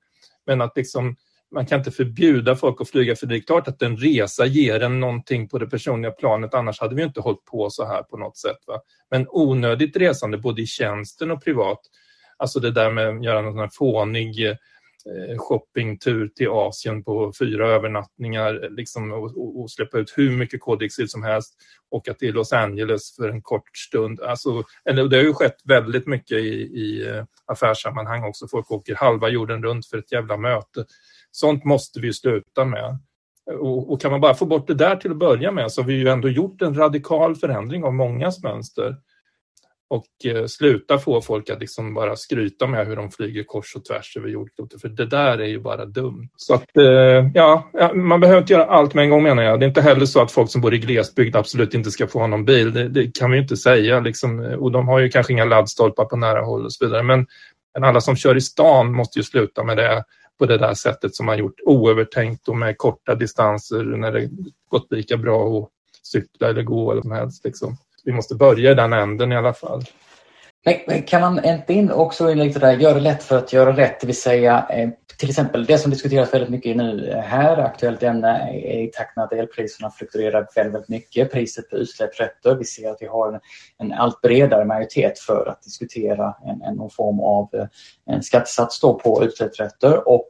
Men 0.46 0.62
att 0.62 0.78
liksom, 0.78 1.16
man 1.52 1.66
kan 1.66 1.80
inte 1.80 1.92
förbjuda 1.92 2.56
folk 2.56 2.82
att 2.82 2.90
flyga 2.90 3.16
för 3.16 3.28
det 3.28 3.38
är 3.38 3.42
klart 3.42 3.68
att 3.68 3.82
en 3.82 3.98
resa 3.98 4.46
ger 4.46 4.84
en 4.84 5.00
någonting 5.00 5.48
på 5.48 5.58
det 5.58 5.68
personliga 5.68 6.12
planet 6.12 6.54
annars 6.54 6.80
hade 6.80 6.96
vi 6.96 7.04
inte 7.04 7.22
hållit 7.22 7.46
på 7.46 7.70
så 7.70 7.86
här 7.86 8.04
på 8.04 8.18
något 8.18 8.38
sätt. 8.38 8.60
Va? 8.68 8.82
Men 9.12 9.28
onödigt 9.30 9.98
resande 9.98 10.38
både 10.38 10.62
i 10.62 10.66
tjänsten 10.66 11.32
och 11.32 11.44
privat, 11.44 11.80
alltså 12.38 12.60
det 12.60 12.72
där 12.72 12.92
med 12.92 13.10
att 13.10 13.24
göra 13.24 13.42
någon 13.42 13.54
sån 13.54 13.60
här 13.60 13.70
fånig 13.74 14.46
Eh, 14.50 14.56
Eh, 15.10 15.38
shoppingtur 15.38 16.28
till 16.28 16.50
Asien 16.50 17.04
på 17.04 17.34
fyra 17.40 17.70
övernattningar 17.70 18.70
liksom, 18.70 19.12
och, 19.12 19.62
och, 19.62 19.72
släppa 19.72 19.98
ut 19.98 20.14
hur 20.18 20.38
mycket 20.38 20.62
koldioxid 20.62 21.12
som 21.12 21.24
helst. 21.24 21.54
Åka 21.92 22.14
till 22.14 22.34
Los 22.34 22.54
Angeles 22.54 23.16
för 23.16 23.30
en 23.30 23.42
kort 23.42 23.78
stund. 23.78 24.22
Alltså, 24.22 24.64
eller, 24.90 25.08
det 25.08 25.18
har 25.18 25.24
ju 25.24 25.34
skett 25.34 25.58
väldigt 25.64 26.08
mycket 26.08 26.38
i, 26.38 26.50
i 26.54 27.08
eh, 27.08 27.24
affärssammanhang 27.46 28.24
också. 28.24 28.48
Folk 28.48 28.72
åker 28.72 28.96
halva 28.96 29.30
jorden 29.30 29.64
runt 29.64 29.88
för 29.88 29.98
ett 29.98 30.12
jävla 30.12 30.38
möte. 30.38 30.86
Sånt 31.32 31.66
måste 31.66 32.00
vi 32.00 32.14
sluta 32.14 32.66
med. 32.66 33.00
Och, 33.60 33.92
och, 33.92 34.02
kan 34.02 34.12
man 34.12 34.22
bara 34.22 34.34
få 34.34 34.46
bort 34.46 34.68
det 34.68 34.74
där 34.74 34.96
till 34.96 35.12
att 35.12 35.18
börja 35.18 35.52
med 35.52 35.72
så 35.72 35.82
har 35.82 35.88
vi 35.88 35.94
ju 35.94 36.08
ändå 36.08 36.30
gjort 36.30 36.62
en 36.62 36.76
radikal 36.76 37.36
förändring 37.36 37.84
av 37.84 37.94
mångas 37.94 38.44
mönster 38.44 38.96
och 39.88 40.06
eh, 40.26 40.46
sluta 40.46 40.98
få 40.98 41.22
folk 41.22 41.50
att 41.50 41.60
liksom 41.60 41.94
bara 41.94 42.16
skryta 42.16 42.68
med 42.68 42.88
hur 42.88 42.96
de 42.96 43.12
flyger 43.12 43.44
kors 43.44 43.76
och 43.76 43.86
tvärs 43.86 44.18
över 44.18 44.30
jordklotet 44.30 44.82
för 44.82 44.90
det 44.90 45.06
där 45.06 45.38
är 45.38 45.48
ju 45.48 45.60
bara 45.60 45.86
dumt. 45.86 46.30
Så 46.36 46.54
att 46.54 46.78
eh, 46.78 47.30
ja, 47.34 47.70
man 47.94 48.20
behöver 48.20 48.42
inte 48.42 48.54
göra 48.54 48.66
allt 48.66 48.94
med 48.94 49.04
en 49.04 49.10
gång 49.10 49.24
menar 49.24 49.44
jag. 49.44 49.60
Det 49.60 49.66
är 49.66 49.68
inte 49.68 49.82
heller 49.82 50.06
så 50.06 50.22
att 50.22 50.32
folk 50.32 50.52
som 50.52 50.62
bor 50.62 50.74
i 50.74 50.78
glesbygd 50.78 51.36
absolut 51.36 51.74
inte 51.74 51.92
ska 51.92 52.08
få 52.08 52.20
ha 52.20 52.28
någon 52.28 52.46
bil. 52.46 52.74
Det, 52.74 52.90
det 52.90 53.16
kan 53.16 53.32
vi 53.32 53.38
ju 53.38 53.44
inte 53.44 53.58
säga 53.58 54.00
liksom. 54.00 54.40
och 54.40 54.72
de 54.72 54.88
har 54.88 55.00
ju 55.00 55.10
kanske 55.10 55.34
inga 55.34 55.46
laddstolpar 55.46 56.06
på 56.06 56.18
nära 56.18 56.42
håll 56.42 56.66
och 56.66 56.74
så 56.74 56.86
vidare. 56.86 57.04
Men, 57.04 57.28
men 57.74 57.84
alla 57.84 58.02
som 58.02 58.16
kör 58.16 58.38
i 58.38 58.42
stan 58.42 58.94
måste 58.94 59.20
ju 59.20 59.24
sluta 59.24 59.64
med 59.64 59.78
det 59.78 60.04
på 60.40 60.46
det 60.46 60.58
där 60.58 60.74
sättet 60.74 61.16
som 61.16 61.26
man 61.26 61.38
gjort 61.38 61.60
oövertänkt 61.66 62.48
och 62.48 62.58
med 62.58 62.78
korta 62.78 63.16
distanser 63.16 63.84
när 63.84 64.12
det 64.12 64.30
gått 64.70 64.92
lika 64.92 65.18
bra 65.18 65.60
att 65.60 65.70
cykla 66.04 66.50
eller 66.50 66.64
gå 66.64 66.92
eller 66.92 67.02
vad 67.02 67.04
som 67.04 67.12
helst. 67.12 67.46
Liksom 67.46 67.78
vi 68.06 68.12
måste 68.12 68.36
börja 68.36 68.72
i 68.72 68.76
den 68.76 68.94
änden 68.94 69.32
i 69.32 69.36
alla 69.36 69.54
fall. 69.54 69.82
Men 70.88 71.04
kan 71.04 71.22
man 71.22 71.46
inte 71.46 71.74
in 71.74 71.92
också 71.92 72.34
lite 72.34 72.60
där, 72.60 72.74
göra 72.74 72.94
det 72.94 73.00
lätt 73.00 73.24
för 73.24 73.38
att 73.38 73.54
göra 73.54 73.78
rätt, 73.78 74.00
det 74.00 74.08
vill 74.08 74.22
säga 74.22 74.68
eh, 74.70 74.90
till 75.18 75.30
exempel 75.30 75.66
det 75.66 75.78
som 75.78 75.92
diskuteras 75.92 76.34
väldigt 76.34 76.50
mycket 76.50 76.78
nu 76.78 77.14
här, 77.26 77.58
aktuellt 77.58 78.04
ämne, 78.04 78.50
är 78.50 78.84
i 78.84 78.88
takt 78.94 79.16
med 79.16 79.26
att 79.26 79.34
elpriserna 79.34 79.92
fluktuerar 79.92 80.48
väldigt, 80.56 80.74
väldigt 80.74 80.90
mycket, 80.90 81.32
priset 81.32 81.70
på 81.70 81.76
utsläppsrätter. 81.76 82.56
Vi 82.56 82.66
ser 82.66 82.90
att 82.90 82.98
vi 83.00 83.06
har 83.06 83.34
en, 83.34 83.40
en 83.78 83.94
allt 83.94 84.22
bredare 84.22 84.66
majoritet 84.66 85.20
för 85.20 85.46
att 85.50 85.64
diskutera 85.64 86.36
en, 86.46 86.62
en 86.62 86.76
någon 86.76 86.90
form 86.90 87.20
av 87.20 87.50
eh, 87.54 88.16
en 88.16 88.24
skattesats 88.24 88.82
på 88.82 89.24
utsläppsrätter 89.24 90.08
och 90.10 90.28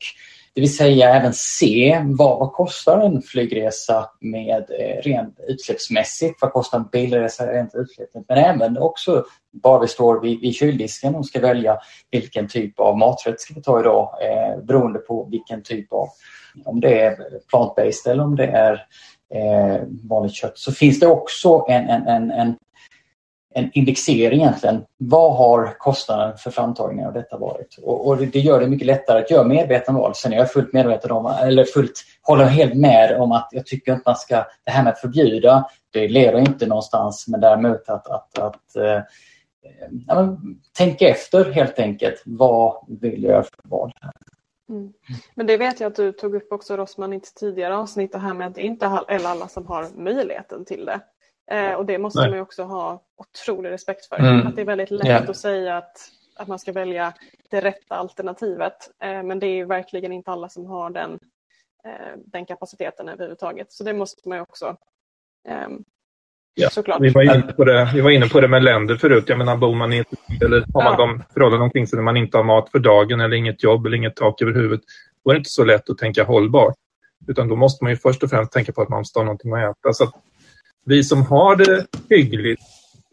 det 0.55 0.61
vill 0.61 0.75
säga 0.75 1.15
även 1.15 1.33
se 1.33 2.01
vad, 2.05 2.39
vad 2.39 2.53
kostar 2.53 2.99
en 2.99 3.21
flygresa 3.21 4.09
med 4.19 4.65
eh, 4.79 5.01
rent 5.01 5.39
utsläppsmässigt, 5.47 6.41
vad 6.41 6.53
kostar 6.53 6.77
en 6.77 6.87
bilresa 6.91 7.51
rent 7.51 7.75
utsläppsmässigt, 7.75 8.29
men 8.29 8.37
även 8.37 8.77
också 8.77 9.25
bara 9.63 9.81
vi 9.81 9.87
står 9.87 10.21
vid, 10.21 10.41
vid 10.41 10.55
kyldisken 10.55 11.15
och 11.15 11.25
ska 11.25 11.39
välja 11.39 11.77
vilken 12.11 12.47
typ 12.47 12.79
av 12.79 12.97
maträtt 12.97 13.41
ska 13.41 13.53
vi 13.53 13.61
ta 13.61 13.79
idag 13.79 14.09
eh, 14.21 14.63
beroende 14.63 14.99
på 14.99 15.27
vilken 15.31 15.63
typ 15.63 15.93
av, 15.93 16.07
om 16.65 16.79
det 16.79 17.01
är 17.01 17.17
plant-based 17.51 18.11
eller 18.11 18.23
om 18.23 18.35
det 18.35 18.47
är 18.47 18.73
eh, 19.33 19.81
vanligt 20.09 20.35
kött, 20.35 20.57
så 20.57 20.71
finns 20.71 20.99
det 20.99 21.07
också 21.07 21.65
en, 21.67 21.89
en, 21.89 22.07
en, 22.07 22.31
en 22.31 22.55
en 23.57 23.71
indexering 23.73 24.41
egentligen. 24.41 24.85
Vad 24.97 25.35
har 25.37 25.75
kostnaden 25.77 26.37
för 26.37 26.51
framtagningen 26.51 27.07
av 27.07 27.13
detta 27.13 27.37
varit? 27.37 27.77
Och, 27.81 28.07
och, 28.07 28.17
det 28.17 28.39
gör 28.39 28.59
det 28.59 28.67
mycket 28.67 28.87
lättare 28.87 29.19
att 29.19 29.31
göra 29.31 29.43
medvetna 29.43 29.93
val. 29.93 30.15
Sen 30.15 30.33
är 30.33 30.37
jag 30.37 30.51
fullt 30.51 30.73
medveten 30.73 31.11
om, 31.11 31.25
eller 31.25 31.63
fullt, 31.63 32.03
håller 32.21 32.45
helt 32.45 32.73
med 32.73 33.17
om 33.21 33.31
att 33.31 33.49
jag 33.51 33.65
tycker 33.65 33.91
inte 33.91 34.03
man 34.05 34.15
ska, 34.15 34.35
det 34.63 34.71
här 34.71 34.83
med 34.83 34.93
att 34.93 34.99
förbjuda, 34.99 35.65
det 35.93 36.07
leder 36.07 36.39
inte 36.39 36.65
någonstans, 36.65 37.27
men 37.27 37.41
däremot 37.41 37.89
att, 37.89 38.07
att, 38.07 38.39
att 38.39 38.75
eh, 38.75 39.01
ja, 40.07 40.15
men, 40.15 40.37
tänka 40.77 41.09
efter 41.09 41.51
helt 41.51 41.79
enkelt. 41.79 42.23
Vad 42.25 42.85
vill 42.87 43.23
jag 43.23 43.31
göra 43.31 43.43
för 43.43 43.69
val? 43.69 43.91
Mm. 44.69 44.93
Men 45.35 45.47
det 45.47 45.57
vet 45.57 45.79
jag 45.79 45.87
att 45.87 45.95
du 45.95 46.11
tog 46.11 46.35
upp 46.35 46.51
också 46.51 46.77
Rosman 46.77 47.13
i 47.13 47.21
tidigare 47.35 47.77
avsnitt, 47.77 48.11
det 48.11 48.19
här 48.19 48.33
med 48.33 48.47
att 48.47 48.55
det 48.55 48.61
inte 48.61 48.85
är 48.85 49.25
alla 49.27 49.47
som 49.47 49.67
har 49.67 49.87
möjligheten 49.95 50.65
till 50.65 50.85
det. 50.85 50.99
Eh, 51.51 51.73
och 51.73 51.85
det 51.85 51.97
måste 51.97 52.21
Nej. 52.21 52.29
man 52.29 52.39
också 52.39 52.63
ha 52.63 53.01
otrolig 53.17 53.71
respekt 53.71 54.05
för. 54.05 54.19
Mm. 54.19 54.47
Att 54.47 54.55
det 54.55 54.61
är 54.61 54.65
väldigt 54.65 54.91
lätt 54.91 55.07
yeah. 55.07 55.29
att 55.29 55.37
säga 55.37 55.77
att, 55.77 55.97
att 56.35 56.47
man 56.47 56.59
ska 56.59 56.71
välja 56.71 57.13
det 57.49 57.61
rätta 57.61 57.95
alternativet. 57.95 58.89
Eh, 59.03 59.23
men 59.23 59.39
det 59.39 59.47
är 59.47 59.65
verkligen 59.65 60.11
inte 60.11 60.31
alla 60.31 60.49
som 60.49 60.65
har 60.65 60.89
den, 60.89 61.19
eh, 61.85 62.17
den 62.25 62.45
kapaciteten 62.45 63.09
överhuvudtaget. 63.09 63.71
Så 63.71 63.83
det 63.83 63.93
måste 63.93 64.29
man 64.29 64.37
ju 64.37 64.41
också 64.41 64.77
ehm, 65.47 65.83
Ja, 66.57 66.69
Såklart. 66.69 67.01
Vi, 67.01 67.09
var 67.09 67.21
inne 67.21 67.41
på 67.41 67.63
det, 67.63 67.91
vi 67.93 68.01
var 68.01 68.09
inne 68.09 68.27
på 68.27 68.41
det 68.41 68.47
med 68.47 68.63
länder 68.63 68.95
förut. 68.95 69.23
Jag 69.27 69.37
menar, 69.37 69.57
bor 69.57 69.75
man 69.75 69.93
i 69.93 69.97
ett 69.99 70.07
eller 70.41 70.65
har 70.73 70.83
man 70.83 70.93
ja. 70.93 70.97
de 70.97 71.23
förhållanden 71.33 71.61
omkring 71.61 71.87
sig 71.87 71.97
där 71.97 72.03
man 72.03 72.17
inte 72.17 72.37
har 72.37 72.43
mat 72.43 72.69
för 72.71 72.79
dagen 72.79 73.21
eller 73.21 73.37
inget 73.37 73.63
jobb 73.63 73.85
eller 73.85 73.97
inget 73.97 74.15
tak 74.15 74.41
över 74.41 74.53
huvudet, 74.53 74.81
då 75.23 75.31
är 75.31 75.33
det 75.33 75.37
inte 75.37 75.49
så 75.49 75.63
lätt 75.63 75.89
att 75.89 75.97
tänka 75.97 76.23
hållbart. 76.23 76.75
Utan 77.27 77.47
då 77.47 77.55
måste 77.55 77.83
man 77.83 77.91
ju 77.91 77.97
först 77.97 78.23
och 78.23 78.29
främst 78.29 78.51
tänka 78.51 78.71
på 78.71 78.81
att 78.81 78.89
man 78.89 78.99
måste 78.99 79.19
ha 79.19 79.23
någonting 79.23 79.53
att 79.53 79.77
äta. 79.77 79.93
Så 79.93 80.11
vi 80.85 81.03
som 81.03 81.25
har 81.25 81.55
det 81.55 81.85
hyggligt, 82.09 82.61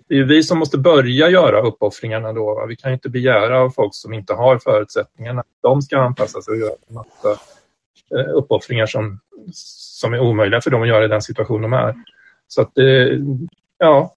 det 0.09 0.19
är 0.19 0.25
vi 0.25 0.43
som 0.43 0.59
måste 0.59 0.79
börja 0.79 1.31
göra 1.31 1.61
uppoffringarna 1.61 2.33
då. 2.33 2.67
Vi 2.69 2.77
kan 2.77 2.91
ju 2.91 2.95
inte 2.95 3.09
begära 3.09 3.61
av 3.61 3.71
folk 3.71 3.95
som 3.95 4.15
inte 4.15 4.35
har 4.35 4.59
förutsättningarna 4.59 5.41
att 5.41 5.47
de 5.63 5.83
ska 5.83 5.99
anpassa 5.99 6.43
sig 6.43 6.53
och 6.53 6.61
göra 6.61 6.75
en 6.89 6.95
massa 6.95 7.31
eh, 8.15 8.35
uppoffringar 8.35 8.87
som, 8.87 9.21
som 9.53 10.15
är 10.15 10.21
omöjliga 10.21 10.61
för 10.61 10.71
dem 10.71 10.83
att 10.83 10.89
göra 10.89 11.05
i 11.05 11.09
den 11.09 11.23
situation 11.23 11.63
de 11.63 11.73
är. 11.73 11.95
Så 12.49 12.63
att 12.63 12.79
eh, 12.79 13.19
ja, 13.79 14.15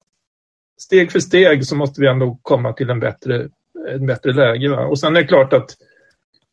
steg 0.77 1.11
för 1.11 1.19
steg 1.19 1.65
så 1.65 1.75
måste 1.75 2.01
vi 2.01 2.07
ändå 2.07 2.37
komma 2.41 2.73
till 2.73 2.89
en 2.89 2.99
bättre, 2.99 3.49
en 3.89 4.05
bättre 4.05 4.33
läge. 4.33 4.69
Va? 4.69 4.85
Och 4.85 4.99
sen 4.99 5.15
är 5.15 5.21
det 5.21 5.27
klart 5.27 5.53
att 5.53 5.69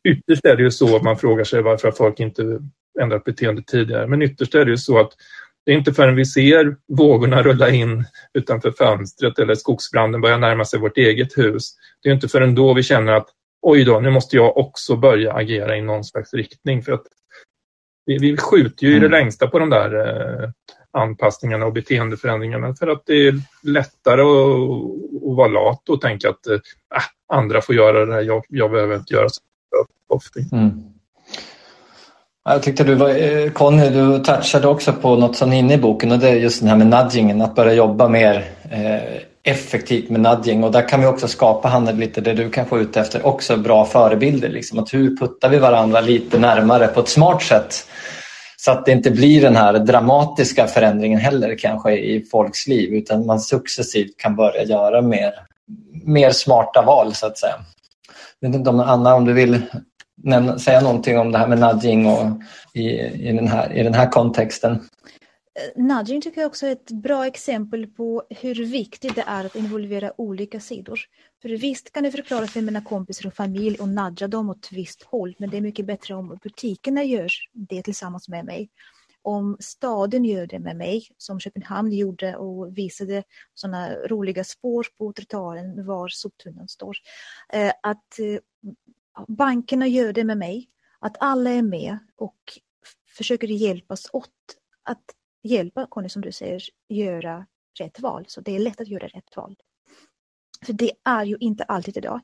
ytterst 0.03 0.45
är 0.45 0.55
det 0.55 0.63
ju 0.63 0.71
så 0.71 0.95
att 0.95 1.03
man 1.03 1.17
frågar 1.17 1.43
sig 1.43 1.61
varför 1.61 1.91
folk 1.91 2.19
inte 2.19 2.59
ändrat 3.01 3.23
beteende 3.23 3.63
tidigare. 3.67 4.07
Men 4.07 4.21
ytterst 4.21 4.55
är 4.55 4.65
det 4.65 4.71
ju 4.71 4.77
så 4.77 4.99
att 4.99 5.11
det 5.65 5.71
är 5.71 5.77
inte 5.77 5.93
förrän 5.93 6.15
vi 6.15 6.25
ser 6.25 6.75
vågorna 6.87 7.43
rulla 7.43 7.69
in 7.69 8.05
utanför 8.33 8.71
fönstret 8.71 9.39
eller 9.39 9.55
skogsbranden 9.55 10.21
börja 10.21 10.37
närma 10.37 10.65
sig 10.65 10.79
vårt 10.79 10.97
eget 10.97 11.37
hus. 11.37 11.73
Det 12.03 12.09
är 12.09 12.13
inte 12.13 12.27
förrän 12.27 12.55
då 12.55 12.73
vi 12.73 12.83
känner 12.83 13.13
att 13.13 13.27
oj 13.61 13.83
då, 13.83 13.99
nu 13.99 14.09
måste 14.09 14.35
jag 14.35 14.57
också 14.57 14.95
börja 14.95 15.33
agera 15.33 15.77
i 15.77 15.81
någon 15.81 16.03
slags 16.03 16.33
riktning. 16.33 16.83
För 16.83 16.91
att 16.91 17.03
vi, 18.05 18.17
vi 18.17 18.37
skjuter 18.37 18.83
ju 18.83 18.89
mm. 18.89 18.97
i 18.97 18.99
det 18.99 19.15
mm. 19.15 19.19
längsta 19.19 19.47
på 19.47 19.59
de 19.59 19.69
där 19.69 20.07
eh, 20.07 20.49
anpassningarna 20.91 21.65
och 21.65 21.73
beteendeförändringarna 21.73 22.75
för 22.75 22.87
att 22.87 23.03
det 23.05 23.27
är 23.27 23.33
lättare 23.63 24.21
att, 24.21 25.29
att 25.29 25.35
vara 25.35 25.47
lat 25.47 25.89
och 25.89 26.01
tänka 26.01 26.29
att 26.29 26.47
äh, 26.47 26.59
andra 27.33 27.61
får 27.61 27.75
göra 27.75 28.05
det 28.05 28.13
här, 28.13 28.21
jag, 28.21 28.45
jag 28.49 28.71
behöver 28.71 28.95
inte 28.95 29.13
göra 29.13 29.29
så. 29.29 29.41
Mm. 30.51 30.93
Jag 32.45 32.63
tyckte 32.63 32.83
du 32.83 32.95
var, 32.95 33.09
eh, 33.09 33.49
Conny, 33.49 33.89
du 33.89 34.19
touchade 34.19 34.67
också 34.67 34.93
på 34.93 35.15
något 35.15 35.35
som 35.35 35.53
är 35.53 35.59
inne 35.59 35.73
i 35.73 35.77
boken 35.77 36.11
och 36.11 36.19
det 36.19 36.29
är 36.29 36.35
just 36.35 36.59
den 36.59 36.69
här 36.69 36.75
med 36.77 36.87
nudgingen, 36.87 37.41
att 37.41 37.55
börja 37.55 37.73
jobba 37.73 38.07
mer 38.07 38.45
eh, 38.71 39.01
effektivt 39.43 40.09
med 40.09 40.21
nudging 40.21 40.63
och 40.63 40.71
där 40.71 40.89
kan 40.89 41.01
vi 41.01 41.07
också 41.07 41.27
skapa, 41.27 41.67
Hanne, 41.67 41.93
lite 41.93 42.21
det 42.21 42.33
du 42.33 42.49
kan 42.49 42.65
få 42.65 42.79
ut 42.79 42.97
efter, 42.97 43.25
också 43.25 43.57
bra 43.57 43.85
förebilder. 43.85 44.49
Liksom, 44.49 44.79
att 44.79 44.93
hur 44.93 45.17
puttar 45.17 45.49
vi 45.49 45.57
varandra 45.57 46.01
lite 46.01 46.39
närmare 46.39 46.87
på 46.87 46.99
ett 46.99 47.09
smart 47.09 47.43
sätt 47.43 47.87
så 48.57 48.71
att 48.71 48.85
det 48.85 48.91
inte 48.91 49.11
blir 49.11 49.41
den 49.41 49.55
här 49.55 49.73
dramatiska 49.73 50.67
förändringen 50.67 51.19
heller 51.19 51.57
kanske 51.57 51.93
i 51.93 52.25
folks 52.31 52.67
liv 52.67 52.93
utan 52.93 53.25
man 53.25 53.39
successivt 53.39 54.17
kan 54.17 54.35
börja 54.35 54.63
göra 54.63 55.01
mer, 55.01 55.33
mer 56.05 56.31
smarta 56.31 56.81
val 56.81 57.13
så 57.13 57.27
att 57.27 57.37
säga. 57.37 57.55
Jag 58.39 58.49
vet 58.49 58.55
inte 58.55 58.69
om 58.69 58.79
Anna, 58.79 59.15
om 59.15 59.25
du 59.25 59.33
vill 59.33 59.61
nämna, 60.15 60.59
säga 60.59 60.81
någonting 60.81 61.19
om 61.19 61.31
det 61.31 61.37
här 61.37 61.47
med 61.47 61.59
nudging 61.59 62.05
och 62.05 62.41
i, 62.73 62.89
i, 63.29 63.31
den, 63.31 63.47
här, 63.47 63.73
i 63.73 63.83
den 63.83 63.93
här 63.93 64.09
kontexten? 64.09 64.71
Eh, 65.59 65.83
nudging 65.83 66.21
tycker 66.21 66.41
jag 66.41 66.47
också 66.47 66.67
är 66.67 66.71
ett 66.71 66.91
bra 66.91 67.25
exempel 67.25 67.87
på 67.87 68.23
hur 68.29 68.65
viktigt 68.65 69.15
det 69.15 69.23
är 69.27 69.45
att 69.45 69.55
involvera 69.55 70.21
olika 70.21 70.59
sidor. 70.59 70.99
För 71.41 71.49
visst 71.49 71.91
kan 71.91 72.03
jag 72.03 72.13
förklara 72.13 72.47
för 72.47 72.61
mina 72.61 72.81
kompisar 72.81 73.27
och 73.27 73.33
familj 73.33 73.79
och 73.79 73.89
nudga 73.89 74.27
dem 74.27 74.49
åt 74.49 74.65
ett 74.65 74.71
visst 74.71 75.03
håll, 75.03 75.35
men 75.37 75.49
det 75.49 75.57
är 75.57 75.61
mycket 75.61 75.85
bättre 75.85 76.15
om 76.15 76.39
butikerna 76.43 77.03
gör 77.03 77.29
det 77.53 77.83
tillsammans 77.83 78.29
med 78.29 78.45
mig. 78.45 78.69
Om 79.25 79.57
staden 79.59 80.25
gör 80.25 80.47
det 80.47 80.59
med 80.59 80.75
mig, 80.75 81.07
som 81.17 81.39
Köpenhamn 81.39 81.91
gjorde 81.91 82.35
och 82.35 82.77
visade 82.77 83.23
sådana 83.53 83.95
roliga 83.95 84.43
spår 84.43 84.85
på 84.97 85.13
trottoaren 85.13 85.85
var 85.85 86.07
soptunnan 86.07 86.67
står. 86.67 86.97
Eh, 87.53 87.71
att 87.83 88.19
eh, 88.19 88.39
bankerna 89.27 89.87
gör 89.87 90.13
det 90.13 90.23
med 90.23 90.37
mig, 90.37 90.69
att 90.99 91.17
alla 91.19 91.49
är 91.49 91.61
med 91.61 91.97
och 92.15 92.37
försöker 93.17 93.47
hjälpas 93.47 94.09
åt 94.13 94.29
att 94.83 95.03
hjälpa 95.43 95.87
Conny, 95.87 96.09
som 96.09 96.21
du 96.21 96.31
säger, 96.31 96.61
göra 96.89 97.45
rätt 97.79 97.99
val. 97.99 98.25
Så 98.27 98.41
det 98.41 98.55
är 98.55 98.59
lätt 98.59 98.81
att 98.81 98.87
göra 98.87 99.07
rätt 99.07 99.35
val. 99.35 99.55
För 100.65 100.73
det 100.73 100.91
är 101.03 101.25
ju 101.25 101.37
inte 101.39 101.63
alltid 101.63 101.97
idag. 101.97 102.19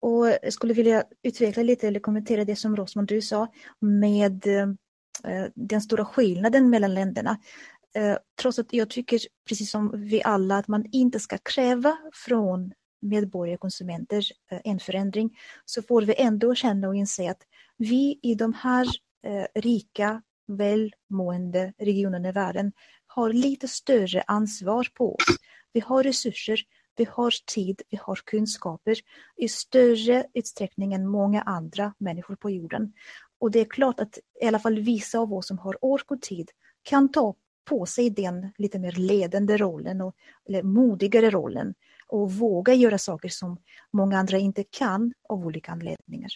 Och 0.00 0.28
jag 0.28 0.52
skulle 0.52 0.74
vilja 0.74 1.04
utveckla 1.22 1.62
lite 1.62 1.88
eller 1.88 2.00
kommentera 2.00 2.44
det 2.44 2.56
som 2.56 2.76
Rosman 2.76 3.06
du 3.06 3.22
sa 3.22 3.52
med 3.80 4.46
eh, 4.46 5.46
den 5.54 5.80
stora 5.80 6.04
skillnaden 6.04 6.70
mellan 6.70 6.94
länderna. 6.94 7.38
Eh, 7.94 8.16
trots 8.40 8.58
att 8.58 8.72
jag 8.72 8.90
tycker, 8.90 9.20
precis 9.48 9.70
som 9.70 9.92
vi 9.94 10.22
alla, 10.22 10.58
att 10.58 10.68
man 10.68 10.86
inte 10.92 11.20
ska 11.20 11.38
kräva 11.38 11.96
från 12.12 12.72
medborgare 13.04 13.54
och 13.54 13.60
konsumenter 13.60 14.24
eh, 14.50 14.60
en 14.64 14.80
förändring, 14.80 15.36
så 15.64 15.82
får 15.82 16.02
vi 16.02 16.14
ändå 16.18 16.54
känna 16.54 16.88
och 16.88 16.96
inse 16.96 17.30
att 17.30 17.42
vi 17.76 18.18
i 18.22 18.34
de 18.34 18.52
här 18.52 18.86
eh, 19.26 19.46
rika 19.54 20.22
välmående 20.46 21.72
regionerna 21.78 22.28
i 22.28 22.32
världen 22.32 22.72
har 23.06 23.32
lite 23.32 23.68
större 23.68 24.22
ansvar 24.26 24.88
på 24.94 25.14
oss. 25.14 25.36
Vi 25.72 25.80
har 25.80 26.02
resurser, 26.02 26.60
vi 26.96 27.06
har 27.10 27.34
tid, 27.46 27.82
vi 27.90 27.98
har 28.02 28.16
kunskaper 28.24 28.96
i 29.36 29.48
större 29.48 30.26
utsträckning 30.34 30.92
än 30.92 31.06
många 31.06 31.42
andra 31.42 31.94
människor 31.98 32.36
på 32.36 32.50
jorden. 32.50 32.92
Och 33.38 33.50
det 33.50 33.60
är 33.60 33.64
klart 33.64 34.00
att 34.00 34.18
i 34.42 34.46
alla 34.46 34.58
fall 34.58 34.78
vissa 34.78 35.18
av 35.18 35.34
oss 35.34 35.46
som 35.46 35.58
har 35.58 35.78
ork 35.80 36.10
och 36.10 36.22
tid 36.22 36.50
kan 36.82 37.12
ta 37.12 37.34
på 37.64 37.86
sig 37.86 38.10
den 38.10 38.52
lite 38.58 38.78
mer 38.78 38.92
ledande 38.92 39.56
rollen, 39.56 40.00
och, 40.00 40.14
eller 40.48 40.62
modigare 40.62 41.30
rollen 41.30 41.74
och 42.08 42.32
våga 42.32 42.74
göra 42.74 42.98
saker 42.98 43.28
som 43.28 43.56
många 43.92 44.18
andra 44.18 44.38
inte 44.38 44.64
kan 44.78 45.12
av 45.28 45.46
olika 45.46 45.72
anledningar. 45.72 46.30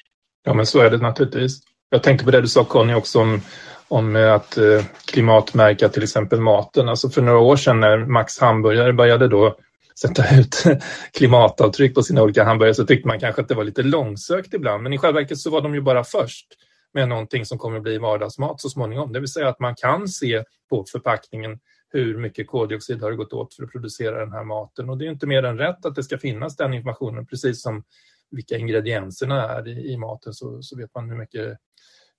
Ja, 0.44 0.54
men 0.54 0.66
så 0.66 0.78
är 0.78 0.90
det 0.90 0.96
naturligtvis. 0.96 1.60
Jag 1.90 2.02
tänkte 2.02 2.24
på 2.24 2.30
det 2.30 2.40
du 2.40 2.48
sa 2.48 2.64
Conny 2.64 2.94
också 2.94 3.20
om, 3.20 3.40
om 3.88 4.16
eh, 4.16 4.32
att 4.32 4.56
eh, 4.56 4.84
klimatmärka 5.04 5.88
till 5.88 6.02
exempel 6.02 6.40
maten. 6.40 6.88
Alltså 6.88 7.10
för 7.10 7.22
några 7.22 7.38
år 7.38 7.56
sedan 7.56 7.80
när 7.80 7.98
Max 7.98 8.38
hamburgare 8.38 8.92
började 8.92 9.28
då 9.28 9.56
sätta 10.00 10.36
ut 10.40 10.64
klimatavtryck 11.12 11.94
på 11.94 12.02
sina 12.02 12.22
olika 12.22 12.44
hamburgare 12.44 12.74
så 12.74 12.86
tyckte 12.86 13.08
man 13.08 13.20
kanske 13.20 13.42
att 13.42 13.48
det 13.48 13.54
var 13.54 13.64
lite 13.64 13.82
långsökt 13.82 14.54
ibland. 14.54 14.82
Men 14.82 14.92
i 14.92 14.98
själva 14.98 15.20
verket 15.20 15.38
så 15.38 15.50
var 15.50 15.60
de 15.60 15.74
ju 15.74 15.80
bara 15.80 16.04
först 16.04 16.46
med 16.94 17.08
någonting 17.08 17.46
som 17.46 17.58
kommer 17.58 17.76
att 17.76 17.82
bli 17.82 17.98
vardagsmat 17.98 18.60
så 18.60 18.68
småningom. 18.68 19.12
Det 19.12 19.20
vill 19.20 19.32
säga 19.32 19.48
att 19.48 19.60
man 19.60 19.74
kan 19.74 20.08
se 20.08 20.44
på 20.70 20.84
förpackningen 20.92 21.58
hur 21.90 22.18
mycket 22.18 22.46
koldioxid 22.46 23.02
har 23.02 23.10
det 23.10 23.16
gått 23.16 23.32
åt 23.32 23.54
för 23.54 23.64
att 23.64 23.72
producera 23.72 24.20
den 24.20 24.32
här 24.32 24.44
maten. 24.44 24.90
Och 24.90 24.98
det 24.98 25.06
är 25.06 25.10
inte 25.10 25.26
mer 25.26 25.42
än 25.42 25.58
rätt 25.58 25.86
att 25.86 25.94
det 25.94 26.02
ska 26.02 26.18
finnas 26.18 26.56
den 26.56 26.74
informationen, 26.74 27.26
precis 27.26 27.62
som 27.62 27.84
vilka 28.30 28.56
ingredienserna 28.56 29.48
är 29.48 29.68
i, 29.68 29.92
i 29.92 29.96
maten 29.96 30.34
så, 30.34 30.62
så 30.62 30.76
vet 30.76 30.94
man 30.94 31.10
hur 31.10 31.16
mycket 31.16 31.58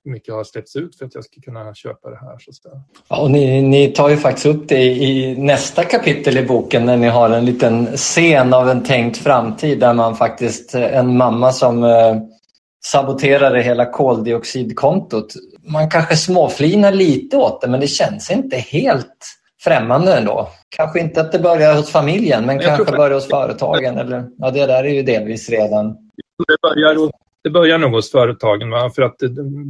hur 0.04 0.12
mycket 0.12 0.34
har 0.34 0.44
släppts 0.44 0.76
ut 0.76 0.98
för 0.98 1.06
att 1.06 1.16
jag 1.16 1.26
ska 1.26 1.42
kunna 1.42 1.74
köpa 1.74 2.10
det 2.10 2.20
här. 2.20 2.38
Så 2.40 2.70
ja, 3.10 3.22
och 3.22 3.32
ni, 3.32 3.62
ni 3.62 3.88
tar 3.88 4.10
ju 4.10 4.18
faktiskt 4.18 4.46
upp 4.46 4.68
det 4.68 4.84
i 4.84 5.36
nästa 5.38 5.84
kapitel 5.84 6.38
i 6.38 6.44
boken 6.44 6.86
när 6.86 6.98
ni 6.98 7.08
har 7.08 7.30
en 7.30 7.46
liten 7.46 7.98
scen 7.98 8.54
av 8.54 8.70
en 8.70 8.84
tänkt 8.84 9.18
framtid 9.18 9.80
där 9.80 9.94
man 9.94 10.16
faktiskt, 10.16 10.76
eh, 10.76 10.98
en 10.98 11.18
mamma 11.18 11.52
som 11.52 11.84
eh, 11.84 12.16
saboterade 12.86 13.62
hela 13.62 13.86
koldioxidkontot. 13.86 15.34
Man 15.64 15.90
kanske 15.90 16.16
småflinar 16.16 16.92
lite 16.92 17.38
åt 17.38 17.62
det 17.62 17.68
men 17.68 17.80
det 17.80 17.88
känns 17.88 18.32
inte 18.32 18.58
helt 18.58 19.39
främmande 19.64 20.18
ändå. 20.18 20.50
Kanske 20.70 21.00
inte 21.00 21.22
att 21.22 21.32
det 21.32 21.40
börjar 21.40 21.76
hos 21.76 21.92
familjen 21.92 22.46
men 22.46 22.60
jag 22.60 22.78
kanske 22.78 22.98
börjar 22.98 23.16
hos 23.16 23.30
företagen. 23.30 23.98
Eller, 23.98 24.26
ja, 24.38 24.52
det 24.52 24.66
där 24.66 24.84
är 24.84 24.90
ju 24.90 25.04
delvis 25.04 25.50
redan... 25.50 25.88
Det 26.48 26.56
börjar 26.62 27.10
det 27.44 27.50
börjar 27.50 27.78
nog 27.78 27.92
hos 27.92 28.12
företagen. 28.12 28.70
Va? 28.70 28.92
För 28.96 29.02
att 29.02 29.16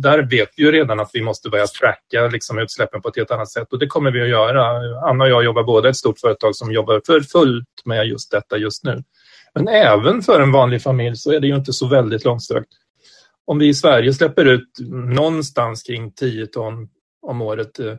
där 0.01 0.29
vet 0.29 0.49
vi 0.57 0.63
ju 0.63 0.71
redan 0.71 0.99
att 0.99 1.09
vi 1.13 1.21
måste 1.21 1.49
börja 1.49 1.67
tracka 1.67 2.27
liksom, 2.27 2.59
utsläppen 2.59 3.01
på 3.01 3.09
ett 3.09 3.15
helt 3.15 3.31
annat 3.31 3.49
sätt 3.49 3.73
och 3.73 3.79
det 3.79 3.87
kommer 3.87 4.11
vi 4.11 4.21
att 4.21 4.29
göra. 4.29 4.65
Anna 5.09 5.23
och 5.23 5.29
jag 5.29 5.43
jobbar 5.43 5.63
båda 5.63 5.87
i 5.87 5.89
ett 5.89 5.97
stort 5.97 6.19
företag 6.19 6.55
som 6.55 6.71
jobbar 6.71 7.01
för 7.05 7.21
fullt 7.21 7.85
med 7.85 8.07
just 8.07 8.31
detta 8.31 8.57
just 8.57 8.83
nu. 8.83 9.03
Men 9.55 9.67
även 9.67 10.21
för 10.21 10.41
en 10.41 10.51
vanlig 10.51 10.81
familj 10.81 11.15
så 11.15 11.31
är 11.31 11.39
det 11.39 11.47
ju 11.47 11.55
inte 11.55 11.73
så 11.73 11.87
väldigt 11.87 12.25
långsökt. 12.25 12.69
Om 13.45 13.59
vi 13.59 13.67
i 13.67 13.73
Sverige 13.73 14.13
släpper 14.13 14.45
ut 14.45 14.69
någonstans 14.91 15.83
kring 15.83 16.11
10 16.11 16.47
ton 16.47 16.89
om 17.21 17.41
året 17.41 17.79
eh, 17.79 17.93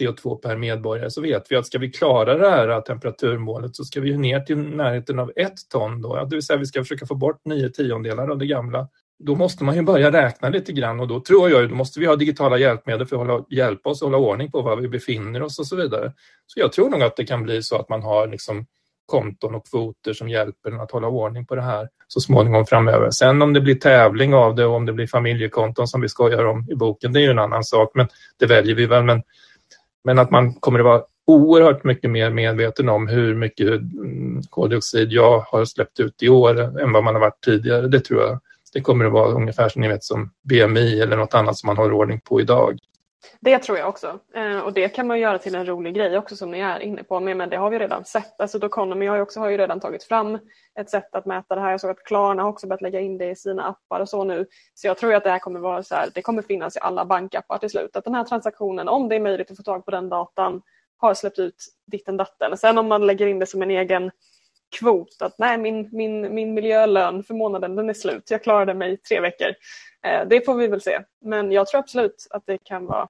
CO2 0.00 0.36
per 0.36 0.56
medborgare 0.56 1.10
så 1.10 1.20
vet 1.20 1.46
vi 1.50 1.56
att 1.56 1.66
ska 1.66 1.78
vi 1.78 1.90
klara 1.90 2.34
det 2.34 2.50
här 2.50 2.80
temperaturmålet 2.80 3.76
så 3.76 3.84
ska 3.84 4.00
vi 4.00 4.16
ner 4.16 4.40
till 4.40 4.58
närheten 4.58 5.18
av 5.18 5.32
ett 5.36 5.68
ton. 5.72 6.02
Då. 6.02 6.24
Det 6.24 6.36
vill 6.36 6.42
säga 6.42 6.56
vi 6.56 6.66
ska 6.66 6.82
försöka 6.82 7.06
få 7.06 7.14
bort 7.14 7.40
nio 7.44 7.70
tiondelar 7.70 8.28
av 8.28 8.38
det 8.38 8.46
gamla. 8.46 8.88
Då 9.18 9.34
måste 9.34 9.64
man 9.64 9.76
ju 9.76 9.82
börja 9.82 10.12
räkna 10.12 10.48
lite 10.48 10.72
grann 10.72 11.00
och 11.00 11.08
då 11.08 11.20
tror 11.20 11.50
jag 11.50 11.68
då 11.68 11.74
måste 11.74 12.00
vi 12.00 12.06
ha 12.06 12.16
digitala 12.16 12.58
hjälpmedel 12.58 13.06
för 13.06 13.16
att 13.16 13.26
hålla, 13.26 13.44
hjälpa 13.50 13.90
oss 13.90 14.02
att 14.02 14.06
hålla 14.06 14.18
ordning 14.18 14.50
på 14.50 14.62
var 14.62 14.76
vi 14.76 14.88
befinner 14.88 15.42
oss 15.42 15.58
och 15.58 15.66
så 15.66 15.76
vidare. 15.76 16.12
Så 16.46 16.60
jag 16.60 16.72
tror 16.72 16.90
nog 16.90 17.02
att 17.02 17.16
det 17.16 17.24
kan 17.24 17.42
bli 17.42 17.62
så 17.62 17.76
att 17.76 17.88
man 17.88 18.02
har 18.02 18.26
liksom 18.26 18.66
konton 19.06 19.54
och 19.54 19.66
kvoter 19.66 20.12
som 20.12 20.28
hjälper 20.28 20.70
en 20.70 20.80
att 20.80 20.90
hålla 20.90 21.08
ordning 21.08 21.46
på 21.46 21.54
det 21.54 21.62
här 21.62 21.88
så 22.08 22.20
småningom 22.20 22.66
framöver. 22.66 23.10
Sen 23.10 23.42
om 23.42 23.52
det 23.52 23.60
blir 23.60 23.74
tävling 23.74 24.34
av 24.34 24.54
det 24.54 24.66
och 24.66 24.74
om 24.74 24.86
det 24.86 24.92
blir 24.92 25.06
familjekonton 25.06 25.88
som 25.88 26.00
vi 26.00 26.08
skojar 26.08 26.44
om 26.44 26.66
i 26.70 26.74
boken, 26.74 27.12
det 27.12 27.20
är 27.20 27.22
ju 27.22 27.30
en 27.30 27.38
annan 27.38 27.64
sak, 27.64 27.90
men 27.94 28.08
det 28.38 28.46
väljer 28.46 28.74
vi 28.74 28.86
väl. 28.86 29.04
Men 29.04 29.22
men 30.04 30.18
att 30.18 30.30
man 30.30 30.54
kommer 30.54 30.78
att 30.78 30.84
vara 30.84 31.02
oerhört 31.26 31.84
mycket 31.84 32.10
mer 32.10 32.30
medveten 32.30 32.88
om 32.88 33.08
hur 33.08 33.34
mycket 33.34 33.68
mm, 33.68 34.42
koldioxid 34.50 35.12
jag 35.12 35.40
har 35.40 35.64
släppt 35.64 36.00
ut 36.00 36.22
i 36.22 36.28
år 36.28 36.80
än 36.80 36.92
vad 36.92 37.04
man 37.04 37.14
har 37.14 37.20
varit 37.20 37.44
tidigare. 37.44 37.88
Det 37.88 38.00
tror 38.00 38.22
jag. 38.22 38.40
Det 38.72 38.80
kommer 38.80 39.04
att 39.04 39.12
vara 39.12 39.32
ungefär 39.32 39.68
som, 39.68 39.82
ni 39.82 39.88
vet, 39.88 40.04
som 40.04 40.30
BMI 40.42 41.00
eller 41.00 41.16
något 41.16 41.34
annat 41.34 41.58
som 41.58 41.66
man 41.66 41.76
har 41.76 41.92
ordning 41.92 42.20
på 42.20 42.40
idag. 42.40 42.78
Det 43.40 43.58
tror 43.58 43.78
jag 43.78 43.88
också. 43.88 44.18
Eh, 44.34 44.58
och 44.58 44.72
det 44.72 44.88
kan 44.88 45.06
man 45.06 45.20
göra 45.20 45.38
till 45.38 45.54
en 45.54 45.66
rolig 45.66 45.94
grej 45.94 46.18
också 46.18 46.36
som 46.36 46.50
ni 46.50 46.60
är 46.60 46.80
inne 46.80 47.02
på. 47.02 47.20
Men 47.20 47.50
det 47.50 47.56
har 47.56 47.70
vi 47.70 47.78
redan 47.78 48.04
sett. 48.04 48.40
Alltså 48.40 48.58
Doconomy 48.58 49.06
har 49.06 49.16
ju 49.16 49.22
också 49.22 49.40
har 49.40 49.48
ju 49.48 49.56
redan 49.56 49.80
tagit 49.80 50.04
fram 50.04 50.38
ett 50.78 50.90
sätt 50.90 51.14
att 51.14 51.26
mäta 51.26 51.54
det 51.54 51.60
här. 51.60 51.70
Jag 51.70 51.80
såg 51.80 51.90
att 51.90 52.04
Klarna 52.04 52.42
har 52.42 52.50
också 52.50 52.66
börjat 52.66 52.82
lägga 52.82 53.00
in 53.00 53.18
det 53.18 53.30
i 53.30 53.36
sina 53.36 53.64
appar 53.64 54.00
och 54.00 54.08
så 54.08 54.24
nu. 54.24 54.46
Så 54.74 54.86
jag 54.86 54.98
tror 54.98 55.14
att 55.14 55.24
det 55.24 55.30
här 55.30 55.38
kommer 55.38 55.60
vara 55.60 55.82
så 55.82 55.94
här, 55.94 56.08
det 56.14 56.22
kommer 56.22 56.42
finnas 56.42 56.76
i 56.76 56.80
alla 56.80 57.04
bankappar 57.04 57.58
till 57.58 57.70
slut. 57.70 57.96
Att 57.96 58.04
den 58.04 58.14
här 58.14 58.24
transaktionen, 58.24 58.88
om 58.88 59.08
det 59.08 59.16
är 59.16 59.20
möjligt 59.20 59.50
att 59.50 59.56
få 59.56 59.62
tag 59.62 59.84
på 59.84 59.90
den 59.90 60.08
datan, 60.08 60.62
har 60.96 61.14
släppt 61.14 61.38
ut 61.38 61.64
ditten 61.86 62.16
datten. 62.16 62.56
Sen 62.56 62.78
om 62.78 62.88
man 62.88 63.06
lägger 63.06 63.26
in 63.26 63.38
det 63.38 63.46
som 63.46 63.62
en 63.62 63.70
egen 63.70 64.10
kvot 64.78 65.16
att 65.20 65.34
nej 65.38 65.58
min, 65.58 65.88
min, 65.92 66.34
min 66.34 66.54
miljölön 66.54 67.22
för 67.22 67.34
månaden 67.34 67.76
den 67.76 67.90
är 67.90 67.94
slut, 67.94 68.30
jag 68.30 68.42
klarade 68.42 68.74
mig 68.74 68.96
tre 68.96 69.20
veckor. 69.20 69.48
Eh, 70.06 70.28
det 70.28 70.44
får 70.44 70.54
vi 70.54 70.66
väl 70.66 70.80
se. 70.80 71.00
Men 71.24 71.52
jag 71.52 71.66
tror 71.66 71.78
absolut 71.78 72.26
att 72.30 72.42
det 72.46 72.58
kan 72.64 72.86
vara 72.86 73.08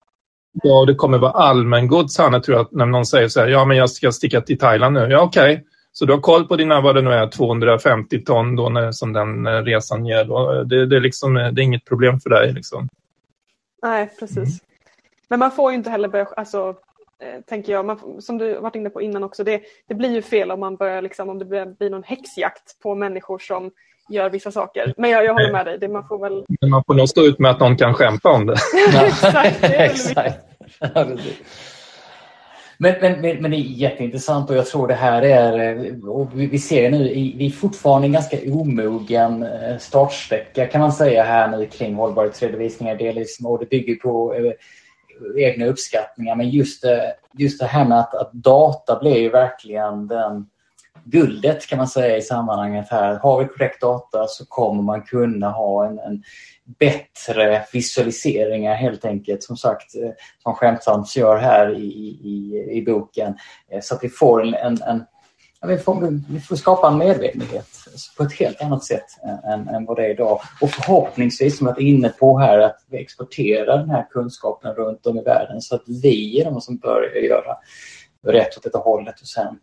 Ja, 0.62 0.84
det 0.84 0.94
kommer 0.94 1.18
vara 1.18 1.32
allmängods, 1.32 2.18
Hanna, 2.18 2.40
tror 2.40 2.56
jag, 2.56 2.68
när 2.70 2.86
någon 2.86 3.06
säger 3.06 3.28
så 3.28 3.40
här, 3.40 3.48
ja 3.48 3.64
men 3.64 3.76
jag 3.76 3.90
ska 3.90 4.12
sticka 4.12 4.40
till 4.40 4.58
Thailand 4.58 4.94
nu. 4.94 5.00
Ja, 5.00 5.22
okej. 5.22 5.52
Okay. 5.52 5.64
Så 5.92 6.04
du 6.04 6.12
har 6.12 6.20
koll 6.20 6.46
på 6.46 6.56
dina, 6.56 6.80
vad 6.80 6.94
det 6.94 7.02
nu 7.02 7.10
är, 7.10 7.28
250 7.30 8.24
ton 8.24 8.56
då 8.56 8.68
när, 8.68 8.92
som 8.92 9.12
den 9.12 9.46
eh, 9.46 9.62
resan 9.62 10.06
ger. 10.06 10.24
Då. 10.24 10.64
Det, 10.64 10.86
det, 10.86 10.96
är 10.96 11.00
liksom, 11.00 11.34
det 11.34 11.40
är 11.40 11.60
inget 11.60 11.84
problem 11.84 12.20
för 12.20 12.30
dig. 12.30 12.52
Liksom. 12.52 12.88
Nej, 13.82 14.10
precis. 14.18 14.36
Mm. 14.36 14.50
Men 15.28 15.38
man 15.38 15.50
får 15.50 15.70
ju 15.70 15.76
inte 15.76 15.90
heller 15.90 16.08
börja, 16.08 16.26
alltså, 16.36 16.68
eh, 16.68 16.74
tänker 17.48 17.72
jag, 17.72 17.85
man, 17.85 18.22
som 18.22 18.38
du 18.38 18.61
varit 18.61 18.74
inne 18.74 18.90
på 18.90 19.02
innan 19.02 19.24
också, 19.24 19.44
det, 19.44 19.62
det 19.88 19.94
blir 19.94 20.11
ju 20.11 20.22
fel 20.22 20.50
om 20.50 20.61
man 20.61 20.76
börjar, 20.76 21.02
liksom, 21.02 21.28
om 21.28 21.38
det 21.38 21.44
blir 21.44 21.90
någon 21.90 22.02
häxjakt 22.02 22.81
på 22.83 22.94
människor 22.94 23.38
som 23.38 23.70
gör 24.09 24.31
vissa 24.31 24.52
saker. 24.52 24.94
Men 24.96 25.11
jag, 25.11 25.24
jag 25.24 25.33
håller 25.33 25.52
med 25.52 25.66
dig, 25.66 25.78
det, 25.78 25.88
man 25.88 26.09
får 26.09 26.18
väl... 26.18 26.44
Men 26.61 26.70
man 26.70 26.85
får 26.87 26.94
nog 26.94 27.09
stå 27.09 27.26
ut 27.26 27.38
med 27.38 27.50
att 27.50 27.61
någon 27.61 27.76
kan 27.76 27.94
skämta 27.94 28.28
om 28.28 28.46
det. 28.46 28.57
Exakt, 29.07 29.61
det 29.61 29.76
är 29.76 29.85
Exakt. 29.85 30.38
Men, 32.81 32.94
men, 33.00 33.20
men, 33.20 33.42
men, 33.42 33.50
det 33.50 33.57
är 33.57 33.61
jätteintressant 33.61 34.50
och 34.50 34.57
jag 34.57 34.66
tror 34.66 34.88
det 34.88 34.94
här 34.94 35.22
är, 35.22 36.09
och 36.09 36.31
vi 36.35 36.59
ser 36.59 36.90
nu, 36.90 36.98
vi 37.14 37.46
är 37.46 37.50
fortfarande 37.50 38.07
en 38.09 38.12
ganska 38.12 38.37
omogen 38.46 39.42
eh, 39.42 39.78
startsträcka 39.78 40.66
kan 40.66 40.81
man 40.81 40.92
säga 40.92 41.22
här 41.22 41.48
nu 41.48 41.66
kring 41.66 41.94
hållbarhetsredovisningar. 41.94 42.94
Delvis, 42.94 43.38
och 43.44 43.59
det 43.59 43.70
bygger 43.70 43.94
på 43.94 44.35
eh, 44.35 44.52
egna 45.37 45.66
uppskattningar 45.66 46.37
men 46.37 46.50
just 46.50 46.83
det, 46.83 47.14
just 47.38 47.61
det 47.61 47.66
här 47.66 47.85
med 47.85 47.98
att, 47.98 48.14
att 48.14 48.33
data 48.33 48.98
blir 48.98 49.16
ju 49.16 49.31
verkligen 49.31 50.07
den 50.07 50.46
guldet 51.04 51.66
kan 51.66 51.78
man 51.78 51.88
säga 51.88 52.16
i 52.16 52.22
sammanhanget 52.22 52.88
här. 52.90 53.14
Har 53.14 53.38
vi 53.38 53.48
korrekt 53.48 53.81
data 53.81 54.26
så 54.26 54.46
kommer 54.46 54.83
man 54.83 55.02
kunna 55.02 55.50
ha 55.50 55.87
en, 55.87 55.98
en 55.98 56.22
bättre 56.78 57.64
visualiseringar 57.72 58.74
helt 58.74 59.04
enkelt, 59.04 59.42
som 59.42 59.57
sagt, 59.57 59.94
eh, 59.94 60.11
som 60.42 60.54
skämtsamt 60.54 61.16
gör 61.16 61.37
här 61.37 61.74
i, 61.74 61.87
i, 62.22 62.68
i 62.70 62.85
boken. 62.87 63.35
Eh, 63.70 63.81
så 63.81 63.94
att 63.94 64.04
vi 64.04 64.09
får 64.09 64.42
en, 64.42 64.54
en, 64.54 64.83
en 64.83 65.04
vi, 65.66 65.78
får, 65.78 66.22
vi 66.32 66.40
får 66.40 66.56
skapa 66.56 66.88
en 66.88 66.98
medvetenhet 66.98 67.66
på 68.16 68.22
ett 68.22 68.32
helt 68.32 68.62
annat 68.62 68.84
sätt 68.84 69.06
än, 69.44 69.68
än 69.68 69.84
vad 69.84 69.96
det 69.96 70.06
är 70.06 70.10
idag. 70.10 70.40
Och 70.60 70.70
förhoppningsvis, 70.70 71.58
som 71.58 71.66
jag 71.66 71.78
är 71.78 71.86
inne 71.86 72.08
på 72.08 72.38
här, 72.38 72.58
att 72.58 72.84
vi 72.90 72.98
exporterar 72.98 73.78
den 73.78 73.90
här 73.90 74.06
kunskapen 74.10 74.74
runt 74.74 75.06
om 75.06 75.18
i 75.18 75.22
världen 75.22 75.60
så 75.60 75.74
att 75.74 75.82
vi 76.02 76.40
är 76.40 76.44
de 76.44 76.60
som 76.60 76.76
börjar 76.76 77.22
göra 77.22 77.56
rätt 78.26 78.56
åt 78.56 78.72
det 78.72 78.78
hållet 78.78 79.20
och 79.20 79.26
sen 79.26 79.58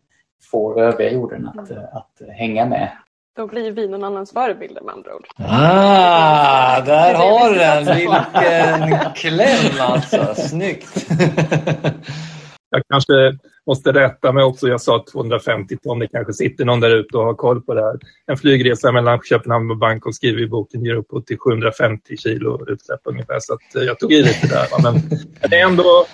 får 0.52 0.82
övriga 0.82 1.12
jorden 1.12 1.48
att, 1.48 1.70
mm. 1.70 1.84
att 1.84 2.22
hänga 2.38 2.66
med. 2.66 2.92
Då 3.36 3.48
blir 3.48 3.72
vi 3.72 3.88
någon 3.88 4.04
annans 4.04 4.32
förebilder 4.32 4.82
med 4.82 4.94
andra 4.94 5.16
ord. 5.16 5.28
Ah, 5.38 6.82
där 6.82 7.14
har 7.14 7.56
den! 7.56 7.98
Vilken 7.98 9.14
kläm 9.16 9.80
alltså. 9.80 10.36
Snyggt! 10.36 11.08
Jag 12.76 12.84
kanske 12.90 13.38
måste 13.68 13.92
rätta 13.92 14.32
mig 14.32 14.44
också. 14.44 14.68
Jag 14.68 14.82
sa 14.82 15.06
250 15.12 15.78
ton. 15.78 16.00
Det 16.00 16.08
kanske 16.08 16.34
sitter 16.34 16.66
någon 16.66 16.80
där 16.80 16.96
ute 16.96 17.18
och 17.18 17.24
har 17.24 17.34
koll 17.34 17.62
på 17.62 17.74
det 17.74 17.82
här. 17.82 18.00
En 18.28 18.38
flygresa 18.38 18.92
mellan 18.92 19.20
Köpenhamn 19.30 19.72
och 19.72 19.78
Bangkok 19.78 20.16
skriver 20.16 20.42
i 20.42 20.48
boken 20.48 20.86
ger 20.86 20.96
upp 20.96 21.26
till 21.26 21.38
750 21.38 22.18
kilo 22.18 22.66
utsläpp 22.68 23.00
ungefär. 23.04 23.40
Så 23.40 23.58
eh, 23.80 23.86
jag 23.86 24.00
tog 24.00 24.14
i 24.14 24.24
lite 24.24 24.48
där. 24.48 24.84
Men 24.84 25.02
det 25.50 25.56
är 25.56 25.66
ändå 25.66 26.06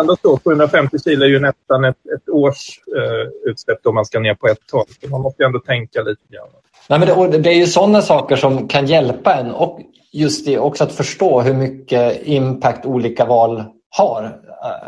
ändå 0.00 0.16
så, 0.22 0.38
750 0.44 0.98
kilo 1.04 1.24
är 1.24 1.28
ju 1.28 1.40
nästan 1.40 1.84
ett, 1.84 1.96
ett 2.16 2.28
års 2.28 2.80
eh, 2.96 3.50
utsläpp 3.50 3.86
om 3.86 3.94
man 3.94 4.04
ska 4.04 4.20
ner 4.20 4.34
på 4.34 4.48
ett 4.48 4.66
ton. 4.66 4.84
Så 5.00 5.08
man 5.10 5.20
måste 5.20 5.44
ändå 5.44 5.58
tänka 5.58 6.02
lite 6.02 6.22
grann. 6.32 6.48
Nej, 6.88 6.98
men 6.98 7.30
det, 7.30 7.38
det 7.38 7.50
är 7.50 7.54
ju 7.54 7.66
sådana 7.66 8.02
saker 8.02 8.36
som 8.36 8.68
kan 8.68 8.86
hjälpa 8.86 9.34
en 9.34 9.50
och 9.50 9.80
just 10.12 10.46
det 10.46 10.58
också 10.58 10.84
att 10.84 10.92
förstå 10.92 11.40
hur 11.40 11.54
mycket 11.54 12.26
impact 12.26 12.86
olika 12.86 13.24
val 13.24 13.64
har. 13.90 14.39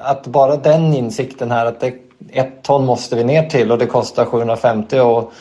Att 0.03 0.27
bara 0.27 0.57
den 0.57 0.95
insikten 0.95 1.51
här 1.51 1.67
att 1.67 1.81
det, 1.81 1.95
ett 2.33 2.63
ton 2.63 2.87
måste 2.87 3.17
vi 3.17 3.25
ner 3.25 3.43
till 3.43 3.73
och 3.73 3.79
det 3.79 3.87
kostar 3.87 4.25
750 4.25 4.97
att 4.97 5.33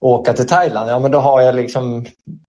åka 0.00 0.32
till 0.32 0.46
Thailand. 0.46 0.90
Ja, 0.90 0.98
men 0.98 1.10
då 1.10 1.18
har 1.18 1.40
jag 1.40 1.54
liksom 1.54 2.06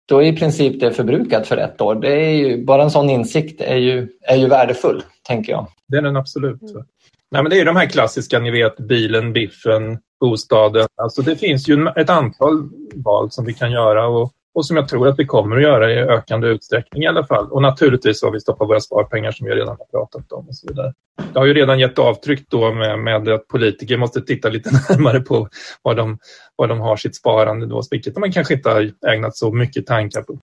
då 0.05 0.23
är 0.23 0.25
i 0.25 0.37
princip 0.37 0.79
det 0.79 0.93
förbrukat 0.93 1.47
för 1.47 1.57
ett 1.57 1.81
år. 1.81 1.95
Det 1.95 2.13
är 2.13 2.29
ju, 2.29 2.65
bara 2.65 2.83
en 2.83 2.91
sån 2.91 3.09
insikt 3.09 3.61
är 3.61 3.75
ju, 3.75 4.07
är 4.21 4.35
ju 4.35 4.47
värdefull, 4.47 5.03
tänker 5.27 5.51
jag. 5.51 5.67
Det 5.87 5.97
är 5.97 6.01
den 6.01 6.15
absolut. 6.15 6.61
Mm. 6.61 6.85
Nej, 7.31 7.43
men 7.43 7.49
det 7.49 7.59
är 7.59 7.65
de 7.65 7.75
här 7.75 7.85
klassiska, 7.85 8.39
ni 8.39 8.51
vet, 8.51 8.77
bilen, 8.77 9.33
biffen, 9.33 9.99
bostaden. 10.19 10.87
Alltså 11.01 11.21
det 11.21 11.35
finns 11.35 11.67
ju 11.69 11.87
ett 11.95 12.09
antal 12.09 12.69
val 12.95 13.31
som 13.31 13.45
vi 13.45 13.53
kan 13.53 13.71
göra 13.71 14.07
och, 14.07 14.31
och 14.53 14.65
som 14.65 14.77
jag 14.77 14.87
tror 14.87 15.07
att 15.07 15.19
vi 15.19 15.25
kommer 15.25 15.55
att 15.55 15.63
göra 15.63 15.91
i 15.91 15.97
ökande 15.97 16.47
utsträckning 16.47 17.03
i 17.03 17.07
alla 17.07 17.25
fall. 17.25 17.51
Och 17.51 17.61
naturligtvis 17.61 18.23
har 18.23 18.31
vi 18.31 18.39
stoppat 18.39 18.69
våra 18.69 18.79
sparpengar 18.79 19.31
som 19.31 19.47
vi 19.47 19.55
redan 19.55 19.77
har 19.79 19.85
pratat 19.85 20.31
om 20.31 20.47
och 20.47 20.55
så 20.55 20.67
vidare. 20.67 20.93
Det 21.33 21.39
har 21.39 21.45
ju 21.45 21.53
redan 21.53 21.79
gett 21.79 21.99
avtryck 21.99 22.49
då 22.49 22.73
med, 22.73 22.99
med 22.99 23.29
att 23.29 23.47
politiker 23.47 23.97
måste 23.97 24.21
titta 24.21 24.49
lite 24.49 24.69
närmare 24.89 25.19
på 25.19 25.47
var 25.81 25.95
de, 25.95 26.17
var 26.55 26.67
de 26.67 26.79
har 26.79 26.95
sitt 26.95 27.15
sparande 27.15 27.65
då, 27.65 27.81
vilket 27.91 28.17
man 28.17 28.31
kanske 28.31 28.53
inte 28.53 28.69
har 28.69 28.91
ägnat 29.07 29.37
så 29.37 29.51
mycket 29.51 29.85
tankar 29.85 30.21
på 30.21 30.37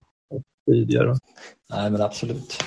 tidigare. 0.71 1.15
Nej, 1.75 1.91
men 1.91 2.03
absolut. 2.03 2.65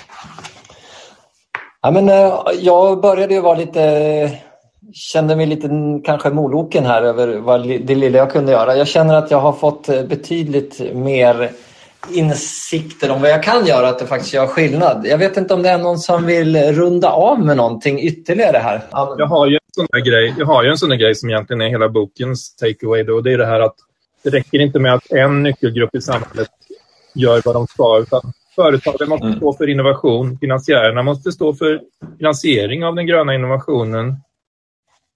Ja, 1.82 1.90
men, 1.90 2.08
eh, 2.08 2.40
jag 2.60 3.00
började 3.00 3.34
ju 3.34 3.40
vara 3.40 3.58
lite 3.58 3.80
kände 4.94 5.36
mig 5.36 5.46
lite 5.46 5.68
kanske 6.04 6.30
moloken 6.30 6.86
här 6.86 7.02
över 7.02 7.36
vad 7.38 7.68
det 7.68 7.94
lilla 7.94 8.18
jag 8.18 8.30
kunde 8.32 8.52
göra. 8.52 8.76
Jag 8.76 8.88
känner 8.88 9.14
att 9.14 9.30
jag 9.30 9.40
har 9.40 9.52
fått 9.52 9.88
eh, 9.88 10.02
betydligt 10.02 10.94
mer 10.94 11.50
insikter 12.10 13.10
om 13.10 13.20
vad 13.20 13.30
jag 13.30 13.42
kan 13.42 13.66
göra, 13.66 13.88
att 13.88 13.98
det 13.98 14.06
faktiskt 14.06 14.34
gör 14.34 14.46
skillnad. 14.46 15.06
Jag 15.06 15.18
vet 15.18 15.36
inte 15.36 15.54
om 15.54 15.62
det 15.62 15.68
är 15.68 15.78
någon 15.78 15.98
som 15.98 16.26
vill 16.26 16.56
runda 16.56 17.10
av 17.10 17.40
med 17.40 17.56
någonting 17.56 18.00
ytterligare 18.00 18.58
här. 18.58 18.82
Jag 19.18 19.26
har 19.26 19.46
ju 19.46 19.54
en 19.54 19.60
sån 19.74 19.86
där 19.92 20.00
grej, 20.00 20.34
jag 20.38 20.46
har 20.46 20.62
ju 20.62 20.70
en 20.70 20.78
sån 20.78 20.98
grej 20.98 21.14
som 21.14 21.30
egentligen 21.30 21.60
är 21.60 21.68
hela 21.68 21.88
bokens 21.88 22.56
takeaway. 22.56 23.02
Då. 23.02 23.20
Det 23.20 23.32
är 23.32 23.38
det 23.38 23.46
här 23.46 23.60
att 23.60 23.74
det 24.24 24.30
räcker 24.30 24.58
inte 24.58 24.78
med 24.78 24.94
att 24.94 25.12
en 25.12 25.42
nyckelgrupp 25.42 25.94
i 25.94 26.00
samhället 26.00 26.48
gör 27.14 27.42
vad 27.44 27.54
de 27.54 27.66
ska, 27.66 27.98
utan 27.98 28.32
Företagen 28.54 29.08
måste 29.08 29.26
mm. 29.26 29.38
stå 29.38 29.52
för 29.52 29.68
innovation. 29.68 30.38
Finansiärerna 30.38 31.02
måste 31.02 31.32
stå 31.32 31.54
för 31.54 31.80
finansiering 32.18 32.84
av 32.84 32.94
den 32.94 33.06
gröna 33.06 33.34
innovationen. 33.34 34.16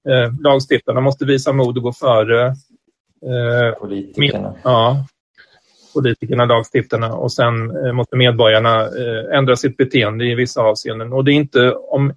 Eh, 0.09 0.33
lagstiftarna 0.40 1.01
måste 1.01 1.25
visa 1.25 1.53
mod 1.53 1.77
och 1.77 1.83
gå 1.83 1.92
före. 1.92 2.47
Eh, 2.47 2.55
Politikerna. 3.81 4.55
ja. 4.62 5.05
politikerna, 5.95 6.45
lagstiftarna 6.45 7.14
och 7.14 7.33
sen 7.33 7.87
eh, 7.87 7.92
måste 7.92 8.16
medborgarna 8.16 8.83
eh, 8.83 9.38
ändra 9.38 9.57
sitt 9.57 9.77
beteende 9.77 10.25
i 10.25 10.35
vissa 10.35 10.62
avseenden. 10.62 11.12
Och 11.12 11.25
det, 11.25 11.33
är 11.33 11.35
inte, 11.35 11.73
om, 11.73 12.12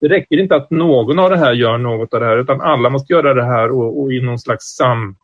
det 0.00 0.08
räcker 0.08 0.38
inte 0.38 0.56
att 0.56 0.70
någon 0.70 1.18
av 1.18 1.30
det 1.30 1.38
här 1.38 1.52
gör 1.52 1.78
något 1.78 2.14
av 2.14 2.20
det 2.20 2.26
här 2.26 2.36
utan 2.36 2.60
alla 2.60 2.90
måste 2.90 3.12
göra 3.12 3.34
det 3.34 3.44
här 3.44 3.70
och, 3.70 4.00
och 4.00 4.12
i 4.12 4.20
någon 4.20 4.38
slags 4.38 4.64
samförstånd 4.64 5.16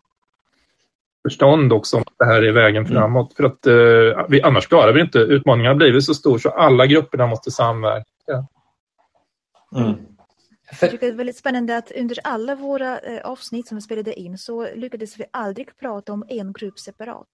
också 1.72 1.96
om 1.96 2.02
att 2.02 2.14
det 2.18 2.24
här 2.24 2.42
är 2.42 2.52
vägen 2.52 2.86
mm. 2.86 2.92
framåt. 2.92 3.34
För 3.36 3.44
att 3.44 3.66
eh, 3.66 4.26
vi, 4.28 4.42
annars 4.42 4.66
klarar 4.66 4.92
vi 4.92 5.00
inte. 5.00 5.18
Utmaningen 5.18 5.68
har 5.68 5.76
blivit 5.76 6.04
så 6.04 6.14
stor 6.14 6.38
så 6.38 6.50
alla 6.50 6.86
grupperna 6.86 7.26
måste 7.26 7.50
samverka. 7.50 8.04
Mm. 9.76 9.94
Jag 10.80 10.90
tycker 10.90 11.06
det 11.06 11.12
är 11.12 11.16
väldigt 11.16 11.36
spännande 11.36 11.76
att 11.76 11.92
under 11.92 12.18
alla 12.24 12.54
våra 12.54 12.98
eh, 12.98 13.20
avsnitt 13.20 13.68
som 13.68 13.76
vi 13.76 13.82
spelade 13.82 14.20
in 14.20 14.38
så 14.38 14.74
lyckades 14.74 15.18
vi 15.18 15.24
aldrig 15.30 15.78
prata 15.78 16.12
om 16.12 16.24
en 16.28 16.52
grupp 16.52 16.78
separat. 16.78 17.28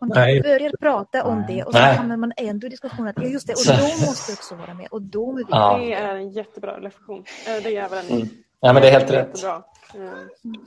Man 0.00 0.10
Nej. 0.14 0.42
börjar 0.42 0.72
prata 0.80 1.24
om 1.24 1.44
det 1.48 1.64
och 1.64 1.72
så 1.72 1.78
hamnar 1.78 2.16
man 2.16 2.32
ändå 2.36 2.66
i 2.66 2.70
diskussionen 2.70 3.14
att 3.16 3.30
just 3.32 3.46
det, 3.46 3.52
och 3.52 3.78
de 3.78 4.06
måste 4.06 4.32
också 4.32 4.54
vara 4.54 4.74
med 4.74 4.88
och 4.90 5.02
de 5.02 5.36
är 5.36 5.44
Ja. 5.48 5.78
Det 5.78 5.92
är 5.92 6.16
en 6.16 6.30
jättebra 6.30 6.80
reflektion. 6.80 7.24
Eh, 7.46 7.62
det 7.62 7.76
är 7.76 7.88
väl 7.88 8.20
en... 8.20 8.30
Ja, 8.64 8.72
men 8.72 8.82
det 8.82 8.88
är 8.88 8.92
helt 8.92 9.10
rätt. 9.10 9.44
Mm. 9.94 10.58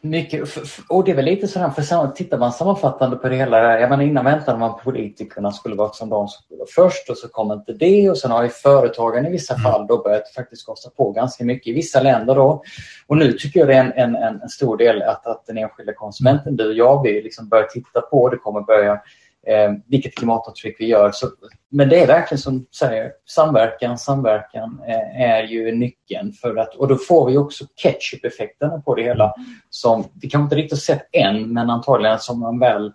Mycket, 0.00 0.48
och 0.88 1.04
det 1.04 1.10
är 1.10 1.14
väl 1.14 1.24
lite 1.24 1.48
sådär, 1.48 1.70
för 1.70 2.12
tittar 2.12 2.38
man 2.38 2.52
sammanfattande 2.52 3.16
på 3.16 3.28
det 3.28 3.36
hela, 3.36 3.80
jag 3.80 3.90
menar 3.90 4.04
innan 4.04 4.24
väntade 4.24 4.58
man 4.58 4.72
på 4.72 4.78
politikerna 4.78 5.52
skulle 5.52 5.74
vara 5.74 5.92
som 5.92 6.08
de 6.08 6.28
som 6.28 6.42
skulle 6.42 6.58
vara 6.58 6.68
först 6.74 7.10
och 7.10 7.18
så 7.18 7.28
kom 7.28 7.52
inte 7.52 7.72
det 7.72 8.10
och 8.10 8.18
sen 8.18 8.30
har 8.30 8.42
ju 8.42 8.48
företagen 8.48 9.26
i 9.26 9.30
vissa 9.30 9.54
mm. 9.54 9.62
fall 9.62 9.86
då 9.86 10.02
börjat 10.02 10.34
faktiskt 10.34 10.66
kosta 10.66 10.90
på 10.90 11.12
ganska 11.12 11.44
mycket 11.44 11.66
i 11.66 11.72
vissa 11.72 12.00
länder 12.00 12.34
då. 12.34 12.62
Och 13.06 13.16
nu 13.16 13.32
tycker 13.32 13.60
jag 13.60 13.68
det 13.68 13.74
är 13.74 13.92
en, 13.96 14.14
en, 14.16 14.42
en 14.42 14.48
stor 14.48 14.76
del 14.76 15.02
att, 15.02 15.26
att 15.26 15.46
den 15.46 15.58
enskilda 15.58 15.94
konsumenten, 15.94 16.56
du 16.56 16.66
och 16.66 16.74
jag, 16.74 17.02
vi 17.02 17.22
liksom 17.22 17.48
börjar 17.48 17.66
titta 17.66 18.00
på 18.00 18.28
det, 18.28 18.36
kommer 18.36 18.60
börja 18.60 19.00
eh, 19.46 19.72
vilket 19.86 20.14
klimatavtryck 20.14 20.76
vi 20.78 20.86
gör. 20.86 21.10
Så, 21.12 21.26
men 21.70 21.88
det 21.88 22.02
är 22.02 22.06
verkligen 22.06 22.38
som 22.38 22.66
säger, 22.78 23.12
samverkan, 23.28 23.98
samverkan 23.98 24.80
eh, 24.88 25.22
är 25.22 25.42
ju 25.42 25.72
nyckeln. 25.74 26.32
För 26.32 26.56
att, 26.56 26.74
och 26.74 26.88
då 26.88 26.96
får 26.96 27.30
vi 27.30 27.38
också 27.38 27.64
ketchup-effekterna 27.76 28.82
på 28.84 28.94
det 28.94 29.02
hela 29.02 29.34
som 29.70 30.04
vi 30.22 30.30
kanske 30.30 30.44
inte 30.44 30.56
riktigt 30.56 30.82
sett 30.82 31.08
än, 31.12 31.52
men 31.52 31.70
antagligen 31.70 32.18
som 32.18 32.40
man 32.40 32.58
väl, 32.58 32.92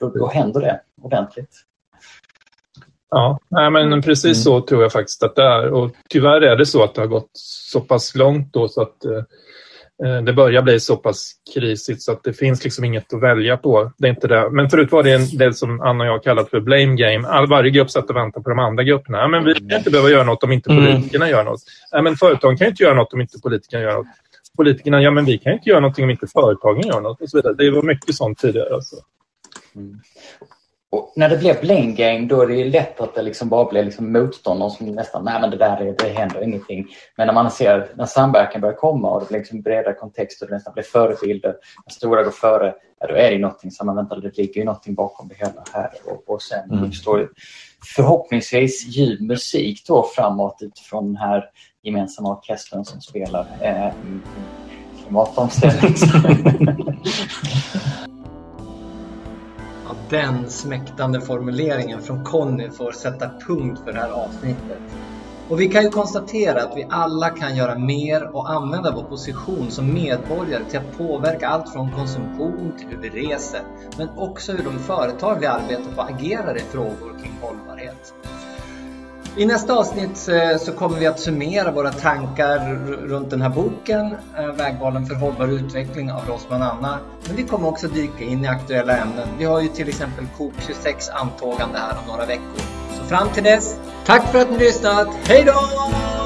då, 0.00 0.08
då 0.08 0.28
händer 0.28 0.60
det 0.60 0.80
ordentligt. 1.02 1.66
Ja, 3.10 3.38
nej, 3.48 3.70
men 3.70 4.02
precis 4.02 4.24
mm. 4.24 4.34
så 4.34 4.60
tror 4.60 4.82
jag 4.82 4.92
faktiskt 4.92 5.22
att 5.22 5.36
det 5.36 5.42
är. 5.42 5.72
Och 5.72 5.90
tyvärr 6.08 6.40
är 6.40 6.56
det 6.56 6.66
så 6.66 6.84
att 6.84 6.94
det 6.94 7.00
har 7.00 7.08
gått 7.08 7.30
så 7.32 7.80
pass 7.80 8.14
långt 8.14 8.52
då 8.52 8.68
så 8.68 8.82
att 8.82 9.04
Eh, 9.04 9.22
det 10.24 10.32
börjar 10.32 10.62
bli 10.62 10.80
så 10.80 10.96
pass 10.96 11.32
krisigt 11.54 12.02
så 12.02 12.12
att 12.12 12.24
det 12.24 12.32
finns 12.32 12.64
liksom 12.64 12.84
inget 12.84 13.14
att 13.14 13.22
välja 13.22 13.56
på. 13.56 13.92
Det 13.98 14.06
är 14.06 14.10
inte 14.10 14.28
det. 14.28 14.50
Men 14.50 14.70
förut 14.70 14.92
var 14.92 15.02
det 15.02 15.12
en 15.12 15.38
del 15.38 15.54
som 15.54 15.80
Anna 15.80 16.04
och 16.04 16.10
jag 16.10 16.22
kallat 16.22 16.50
för 16.50 16.60
blame 16.60 16.96
game. 16.96 17.28
All, 17.28 17.48
varje 17.48 17.70
grupp 17.70 17.90
satt 17.90 18.10
och 18.10 18.16
väntade 18.16 18.42
på 18.42 18.50
de 18.50 18.58
andra 18.58 18.82
grupperna. 18.84 19.18
Ja, 19.18 19.28
men 19.28 19.44
vi 19.44 19.54
kan 19.54 19.78
inte 19.78 19.90
behöva 19.90 20.10
göra 20.10 20.24
något 20.24 20.42
om 20.42 20.52
inte 20.52 20.70
mm. 20.70 20.84
politikerna 20.84 21.24
mm. 21.24 21.36
gör 21.36 21.44
något. 21.44 21.60
Ja, 21.90 22.02
men 22.02 22.16
företagen 22.16 22.56
kan 22.56 22.66
inte 22.66 22.82
göra 22.82 22.94
något 22.94 23.12
om 23.12 23.20
inte 23.20 23.38
politikerna 23.42 23.82
gör 23.82 23.94
något. 23.94 24.06
Politikerna, 24.56 25.02
ja 25.02 25.10
men 25.10 25.24
vi 25.24 25.38
kan 25.38 25.52
inte 25.52 25.70
göra 25.70 25.80
något 25.80 25.98
om 25.98 26.10
inte 26.10 26.26
företagen 26.26 26.86
gör 26.86 27.00
något. 27.00 27.20
Och 27.20 27.30
så 27.30 27.36
vidare. 27.36 27.54
Det 27.54 27.70
var 27.70 27.82
mycket 27.82 28.14
sånt 28.14 28.38
tidigare. 28.38 28.74
Alltså. 28.74 28.96
Mm. 29.76 30.00
Och 30.92 31.12
när 31.16 31.28
det 31.28 31.36
blir 31.36 31.60
blame 31.60 31.92
game 31.92 32.26
då 32.26 32.42
är 32.42 32.46
det 32.46 32.64
lätt 32.64 33.00
att 33.00 33.14
det 33.14 33.22
liksom 33.22 33.48
bara 33.48 33.70
blir 33.70 33.84
liksom 33.84 34.12
motståndare 34.12 34.70
som 34.70 34.86
nästan, 34.86 35.24
nej 35.24 35.40
men 35.40 35.50
det 35.50 35.56
där 35.56 35.80
är, 35.80 35.94
det 35.98 36.08
händer 36.08 36.42
ingenting. 36.42 36.86
Men 37.16 37.26
när 37.26 37.34
man 37.34 37.50
ser 37.50 37.92
när 37.94 38.06
samverkan 38.06 38.60
börjar 38.60 38.76
komma 38.76 39.10
och 39.10 39.20
det 39.20 39.28
blir 39.28 39.38
liksom 39.38 39.62
bredare 39.62 39.94
kontext 39.94 40.42
och 40.42 40.48
det 40.48 40.54
nästan 40.54 40.72
blir 40.74 40.82
förebilder, 40.82 41.54
när 41.86 41.92
stora 41.92 42.22
går 42.22 42.30
före, 42.30 42.74
ja, 43.00 43.06
då 43.06 43.14
är 43.14 43.30
det 43.30 43.38
någonting 43.38 43.70
som 43.70 43.86
man 43.86 43.96
väntar, 43.96 44.16
det 44.16 44.36
ligger 44.38 44.60
ju 44.60 44.64
någonting 44.64 44.94
bakom 44.94 45.28
det 45.28 45.34
hela 45.34 45.64
här. 45.72 45.90
Och, 46.04 46.34
och 46.34 46.42
sen 46.42 46.70
mm. 46.70 46.84
uppstår 46.84 47.30
förhoppningsvis 47.96 48.86
ljuv 48.86 49.22
musik 49.22 49.86
då 49.86 50.06
framåt 50.14 50.58
utifrån 50.60 51.06
den 51.06 51.16
här 51.16 51.44
gemensamma 51.82 52.30
orkestern 52.30 52.84
som 52.84 53.00
spelar 53.00 53.46
eh, 53.60 53.92
klimatomställning. 55.04 55.94
den 60.08 60.50
smäktande 60.50 61.20
formuleringen 61.20 62.02
från 62.02 62.24
Conny 62.24 62.70
får 62.70 62.92
sätta 62.92 63.30
punkt 63.46 63.80
för 63.84 63.92
det 63.92 63.98
här 63.98 64.10
avsnittet. 64.10 64.78
Och 65.48 65.60
vi 65.60 65.68
kan 65.68 65.82
ju 65.82 65.90
konstatera 65.90 66.62
att 66.62 66.76
vi 66.76 66.86
alla 66.90 67.30
kan 67.30 67.56
göra 67.56 67.78
mer 67.78 68.36
och 68.36 68.50
använda 68.50 68.92
vår 68.94 69.02
position 69.02 69.70
som 69.70 69.94
medborgare 69.94 70.64
till 70.64 70.78
att 70.78 70.98
påverka 70.98 71.48
allt 71.48 71.72
från 71.72 71.92
konsumtion 71.92 72.72
till 72.78 72.88
hur 72.88 72.96
vi 72.96 73.08
reser, 73.08 73.62
men 73.98 74.08
också 74.16 74.52
hur 74.52 74.64
de 74.64 74.78
företag 74.78 75.40
vi 75.40 75.46
arbetar 75.46 75.92
på 75.96 76.02
agerar 76.02 76.56
i 76.56 76.60
frågor 76.60 77.18
kring 77.22 77.32
hållbarhet. 77.40 78.14
I 79.40 79.46
nästa 79.46 79.74
avsnitt 79.74 80.28
eh, 80.28 80.58
så 80.58 80.72
kommer 80.72 80.98
vi 80.98 81.06
att 81.06 81.20
summera 81.20 81.70
våra 81.70 81.92
tankar 81.92 82.74
runt 83.06 83.30
den 83.30 83.42
här 83.42 83.48
boken, 83.48 84.14
eh, 84.36 84.46
Vägvalen 84.46 85.06
för 85.06 85.14
hållbar 85.14 85.48
utveckling 85.48 86.12
av 86.12 86.20
Rosman 86.28 86.62
Anna. 86.62 86.98
Men 87.26 87.36
vi 87.36 87.42
kommer 87.42 87.68
också 87.68 87.88
dyka 87.88 88.24
in 88.24 88.44
i 88.44 88.48
aktuella 88.48 88.96
ämnen. 88.96 89.28
Vi 89.38 89.44
har 89.44 89.60
ju 89.60 89.68
till 89.68 89.88
exempel 89.88 90.24
COP26 90.38 91.10
antågande 91.12 91.78
här 91.78 91.98
om 92.02 92.06
några 92.06 92.26
veckor. 92.26 92.62
Så 92.98 93.04
fram 93.04 93.28
till 93.28 93.44
dess, 93.44 93.76
tack 94.06 94.32
för 94.32 94.38
att 94.38 94.50
ni 94.50 94.58
lyssnat. 94.58 95.08
Hej 95.24 95.44
då! 95.46 96.19